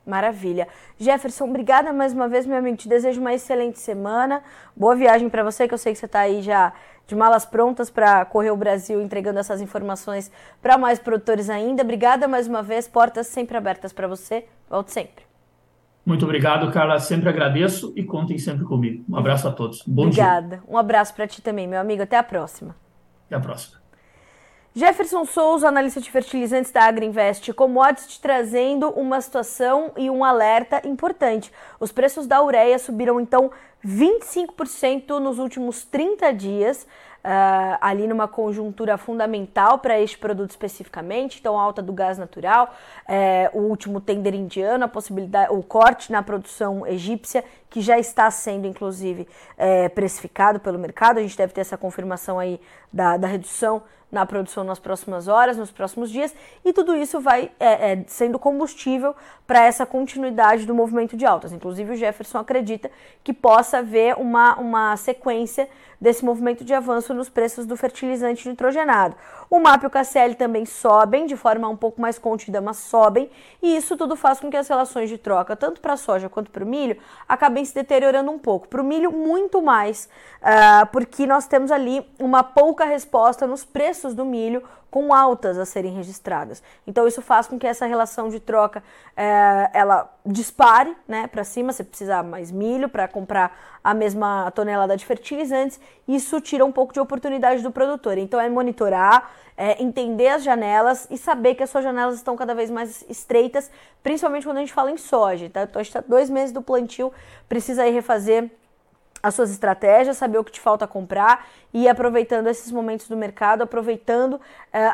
Maravilha. 0.08 0.68
Jefferson, 0.98 1.50
obrigada 1.50 1.92
mais 1.92 2.14
uma 2.14 2.30
vez, 2.30 2.46
meu 2.46 2.58
amigo. 2.58 2.78
Te 2.78 2.88
desejo 2.88 3.20
uma 3.20 3.34
excelente 3.34 3.78
semana. 3.78 4.42
Boa 4.76 4.96
viagem 4.96 5.30
para 5.30 5.44
você, 5.44 5.68
que 5.68 5.74
eu 5.74 5.78
sei 5.78 5.94
que 5.94 6.00
você 6.00 6.06
está 6.06 6.22
aí 6.22 6.42
já 6.42 6.72
de 7.06 7.16
malas 7.16 7.46
prontas 7.46 7.90
para 7.90 8.24
correr 8.26 8.52
o 8.52 8.58
Brasil 8.58 9.02
entregando 9.02 9.40
essas 9.40 9.62
informações 9.62 10.32
para 10.62 10.78
mais 10.78 10.98
produtores 10.98 11.50
ainda. 11.50 11.84
Obrigada 11.84 12.28
mais 12.28 12.48
uma 12.48 12.64
vez, 12.64 12.88
portas 12.88 13.28
sempre 13.28 13.58
abertas 13.58 13.92
para 13.92 14.08
você. 14.08 14.46
Volte 14.70 14.92
sempre. 14.92 15.28
Muito 16.06 16.24
obrigado, 16.24 16.72
Carla. 16.72 17.00
Sempre 17.00 17.28
agradeço 17.28 17.92
e 17.94 18.04
contem 18.04 18.38
sempre 18.38 18.64
comigo. 18.64 19.04
Um 19.10 19.18
abraço 19.18 19.46
a 19.46 19.52
todos. 19.52 19.84
Bom 19.86 20.04
Obrigada. 20.04 20.58
dia. 20.58 20.64
Um 20.66 20.78
abraço 20.78 21.14
para 21.14 21.28
ti 21.28 21.42
também, 21.42 21.68
meu 21.68 21.82
amigo. 21.82 22.02
Até 22.02 22.18
a 22.18 22.24
próxima. 22.24 22.74
Até 23.26 23.36
a 23.36 23.40
próxima. 23.42 23.87
Jefferson 24.78 25.26
Souza, 25.26 25.70
analista 25.70 26.00
de 26.00 26.12
fertilizantes 26.12 26.70
da 26.70 26.84
Agriinvest 26.84 27.52
Commodity, 27.54 28.22
trazendo 28.22 28.90
uma 28.90 29.20
situação 29.20 29.92
e 29.98 30.08
um 30.08 30.24
alerta 30.24 30.88
importante. 30.88 31.52
Os 31.80 31.92
preços 31.92 32.28
da 32.28 32.44
ureia 32.44 32.78
subiram 32.78 33.20
então 33.20 33.50
25% 33.84 35.18
nos 35.18 35.40
últimos 35.40 35.84
30 35.84 36.32
dias, 36.32 36.86
uh, 37.24 37.78
ali 37.82 38.08
numa 38.08 38.28
conjuntura 38.28 38.98
fundamental 38.98 39.80
para 39.80 40.00
este 40.00 40.18
produto 40.18 40.52
especificamente, 40.52 41.40
então 41.40 41.60
alta 41.60 41.82
do 41.82 41.94
gás 41.94 42.18
natural, 42.18 42.74
uh, 43.08 43.58
o 43.58 43.62
último 43.64 44.00
tender 44.02 44.34
indiano, 44.34 44.86
a 44.86 44.88
possibilidade, 44.88 45.54
o 45.54 45.62
corte 45.62 46.12
na 46.12 46.22
produção 46.22 46.86
egípcia, 46.86 47.44
que 47.70 47.82
já 47.82 48.00
está 48.00 48.30
sendo 48.32 48.66
inclusive 48.68 49.28
uh, 49.58 49.90
precificado 49.92 50.60
pelo 50.60 50.80
mercado, 50.80 51.18
a 51.20 51.22
gente 51.22 51.38
deve 51.38 51.54
ter 51.54 51.62
essa 51.62 51.78
confirmação 51.78 52.40
aí 52.40 52.60
da, 52.92 53.18
da 53.18 53.28
redução 53.28 53.84
na 54.12 54.26
produção 54.26 54.64
nas 54.64 54.80
próximas 54.80 55.28
horas, 55.28 55.58
nos 55.58 55.72
próximos 55.72 56.10
dias, 56.10 56.34
e 56.64 56.72
tudo 56.72 56.96
isso 56.96 57.20
vai 57.20 57.52
é, 57.60 57.92
é, 57.92 58.04
sendo 58.08 58.40
combustível 58.40 59.14
para 59.46 59.66
essa 59.66 59.86
continuidade 59.86 60.66
do 60.66 60.74
movimento 60.74 61.18
de 61.18 61.26
altas. 61.26 61.52
Inclusive, 61.52 61.92
o 61.92 61.96
Jefferson 61.96 62.40
acredita 62.40 62.90
que 63.24 63.34
possa 63.34 63.80
haver 63.80 64.16
uma, 64.18 64.56
uma 64.56 64.96
sequência 64.96 65.68
desse 66.00 66.24
movimento 66.24 66.64
de 66.64 66.74
avanço 66.74 67.14
nos 67.18 67.30
preços 67.30 67.66
do 67.66 67.76
fertilizante 67.76 68.48
nitrogenado. 68.48 69.16
O 69.50 69.60
MAP 69.60 69.84
e 69.84 69.88
o 69.88 69.90
KCL 69.90 70.36
também 70.36 70.66
sobem 70.66 71.26
de 71.26 71.36
forma 71.36 71.68
um 71.68 71.76
pouco 71.76 72.00
mais 72.00 72.18
contida, 72.20 72.62
mas 72.62 72.78
sobem, 72.78 73.30
e 73.62 73.76
isso 73.76 73.98
tudo 73.98 74.16
faz 74.16 74.40
com 74.40 74.50
que 74.50 74.58
as 74.58 74.68
relações 74.68 75.10
de 75.10 75.18
troca, 75.18 75.56
tanto 75.56 75.82
para 75.82 75.94
a 75.94 75.98
soja 75.98 76.30
quanto 76.30 76.52
para 76.52 76.64
o 76.64 76.68
milho, 76.68 76.98
acabem 77.28 77.66
se 77.66 77.74
deteriorando 77.74 78.32
um 78.32 78.40
pouco. 78.40 78.68
Para 78.68 78.82
o 78.82 78.84
milho, 78.84 79.12
muito 79.12 79.62
mais, 79.62 80.08
uh, 80.42 80.86
porque 80.92 81.26
nós 81.26 81.48
temos 81.48 81.72
ali 81.72 82.06
uma 82.20 82.44
pouca 82.44 82.86
resposta 82.86 83.48
nos 83.48 83.66
preços 83.66 84.14
do 84.14 84.24
milho 84.24 84.64
com 84.90 85.14
altas 85.14 85.58
a 85.58 85.66
serem 85.66 85.94
registradas. 85.94 86.64
Então 86.86 87.08
isso 87.08 87.22
faz 87.22 87.48
com 87.48 87.60
que 87.60 87.68
essa 87.68 87.86
relação 87.86 88.30
de 88.30 88.40
troca 88.40 88.84
é, 89.16 89.70
ela 89.74 90.14
dispare, 90.26 90.96
né, 91.08 91.28
para 91.28 91.44
cima. 91.44 91.74
Você 91.74 91.84
precisa 91.84 92.24
mais 92.24 92.52
milho 92.52 92.90
para 92.90 93.08
comprar 93.08 93.80
a 93.84 93.94
mesma 93.94 94.50
tonelada 94.52 94.96
de 94.96 95.06
fertilizantes. 95.06 95.80
Isso 96.08 96.40
tira 96.42 96.66
um 96.66 96.72
pouco 96.72 96.94
de 96.94 97.00
oportunidade 97.00 97.62
do 97.62 97.72
produtor. 97.72 98.18
Então 98.18 98.40
é 98.40 98.50
monitorar, 98.50 99.32
é, 99.56 99.82
entender 99.82 100.30
as 100.30 100.44
janelas 100.44 101.08
e 101.10 101.18
saber 101.18 101.56
que 101.56 101.64
as 101.64 101.70
suas 101.70 101.84
janelas 101.84 102.16
estão 102.16 102.36
cada 102.36 102.56
vez 102.56 102.70
mais 102.70 103.04
estreitas, 103.10 103.70
principalmente 104.02 104.46
quando 104.46 104.58
a 104.58 104.62
gente 104.62 104.74
fala 104.74 104.92
em 104.92 104.98
soja. 104.98 105.50
Tá? 105.50 105.64
Então 105.64 105.80
a 105.80 105.84
gente 105.84 105.96
está 105.96 106.02
dois 106.08 106.30
meses 106.30 106.52
do 106.52 106.62
plantio, 106.62 107.12
precisa 107.48 107.84
aí 107.84 107.92
refazer 107.92 108.50
as 109.28 109.36
suas 109.36 109.52
estratégias, 109.52 110.18
saber 110.18 110.38
o 110.38 110.44
que 110.44 110.52
te 110.52 110.62
falta 110.62 110.88
comprar 110.88 111.46
e 111.74 111.84
ir 111.84 111.90
aproveitando 111.90 112.48
esses 112.48 112.72
momentos 112.72 113.10
do 113.10 113.18
mercado, 113.18 113.62
aproveitando 113.62 114.34
uh, 114.34 114.40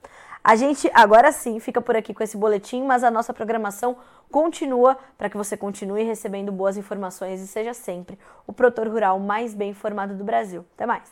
A 0.45 0.57
gente 0.57 0.91
agora 0.93 1.31
sim 1.31 1.57
fica 1.57 1.81
por 1.81 1.95
aqui 1.95 2.13
com 2.13 2.21
esse 2.21 2.35
boletim, 2.35 2.83
mas 2.83 3.01
a 3.01 3.09
nossa 3.09 3.33
programação 3.33 3.95
continua 4.29 4.97
para 5.17 5.29
que 5.29 5.37
você 5.37 5.55
continue 5.55 6.03
recebendo 6.03 6.51
boas 6.51 6.75
informações 6.75 7.39
e 7.39 7.47
seja 7.47 7.73
sempre 7.73 8.19
o 8.45 8.51
produtor 8.51 8.89
rural 8.89 9.17
mais 9.19 9.53
bem 9.53 9.69
informado 9.69 10.13
do 10.13 10.23
Brasil. 10.23 10.65
Até 10.75 10.85
mais! 10.85 11.09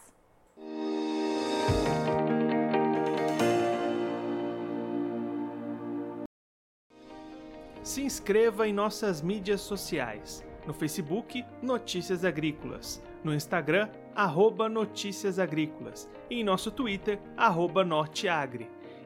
Se 7.81 8.03
inscreva 8.03 8.67
em 8.67 8.73
nossas 8.73 9.21
mídias 9.21 9.61
sociais. 9.61 10.43
No 10.67 10.73
Facebook, 10.73 11.45
Notícias 11.61 12.25
Agrícolas. 12.25 13.01
No 13.23 13.33
Instagram, 13.33 13.89
arroba 14.13 14.67
Notícias 14.67 15.39
Agrícolas. 15.39 16.09
E 16.29 16.41
em 16.41 16.43
nosso 16.43 16.69
Twitter, 16.69 17.17
arroba 17.37 17.85
Norteagri. 17.85 18.80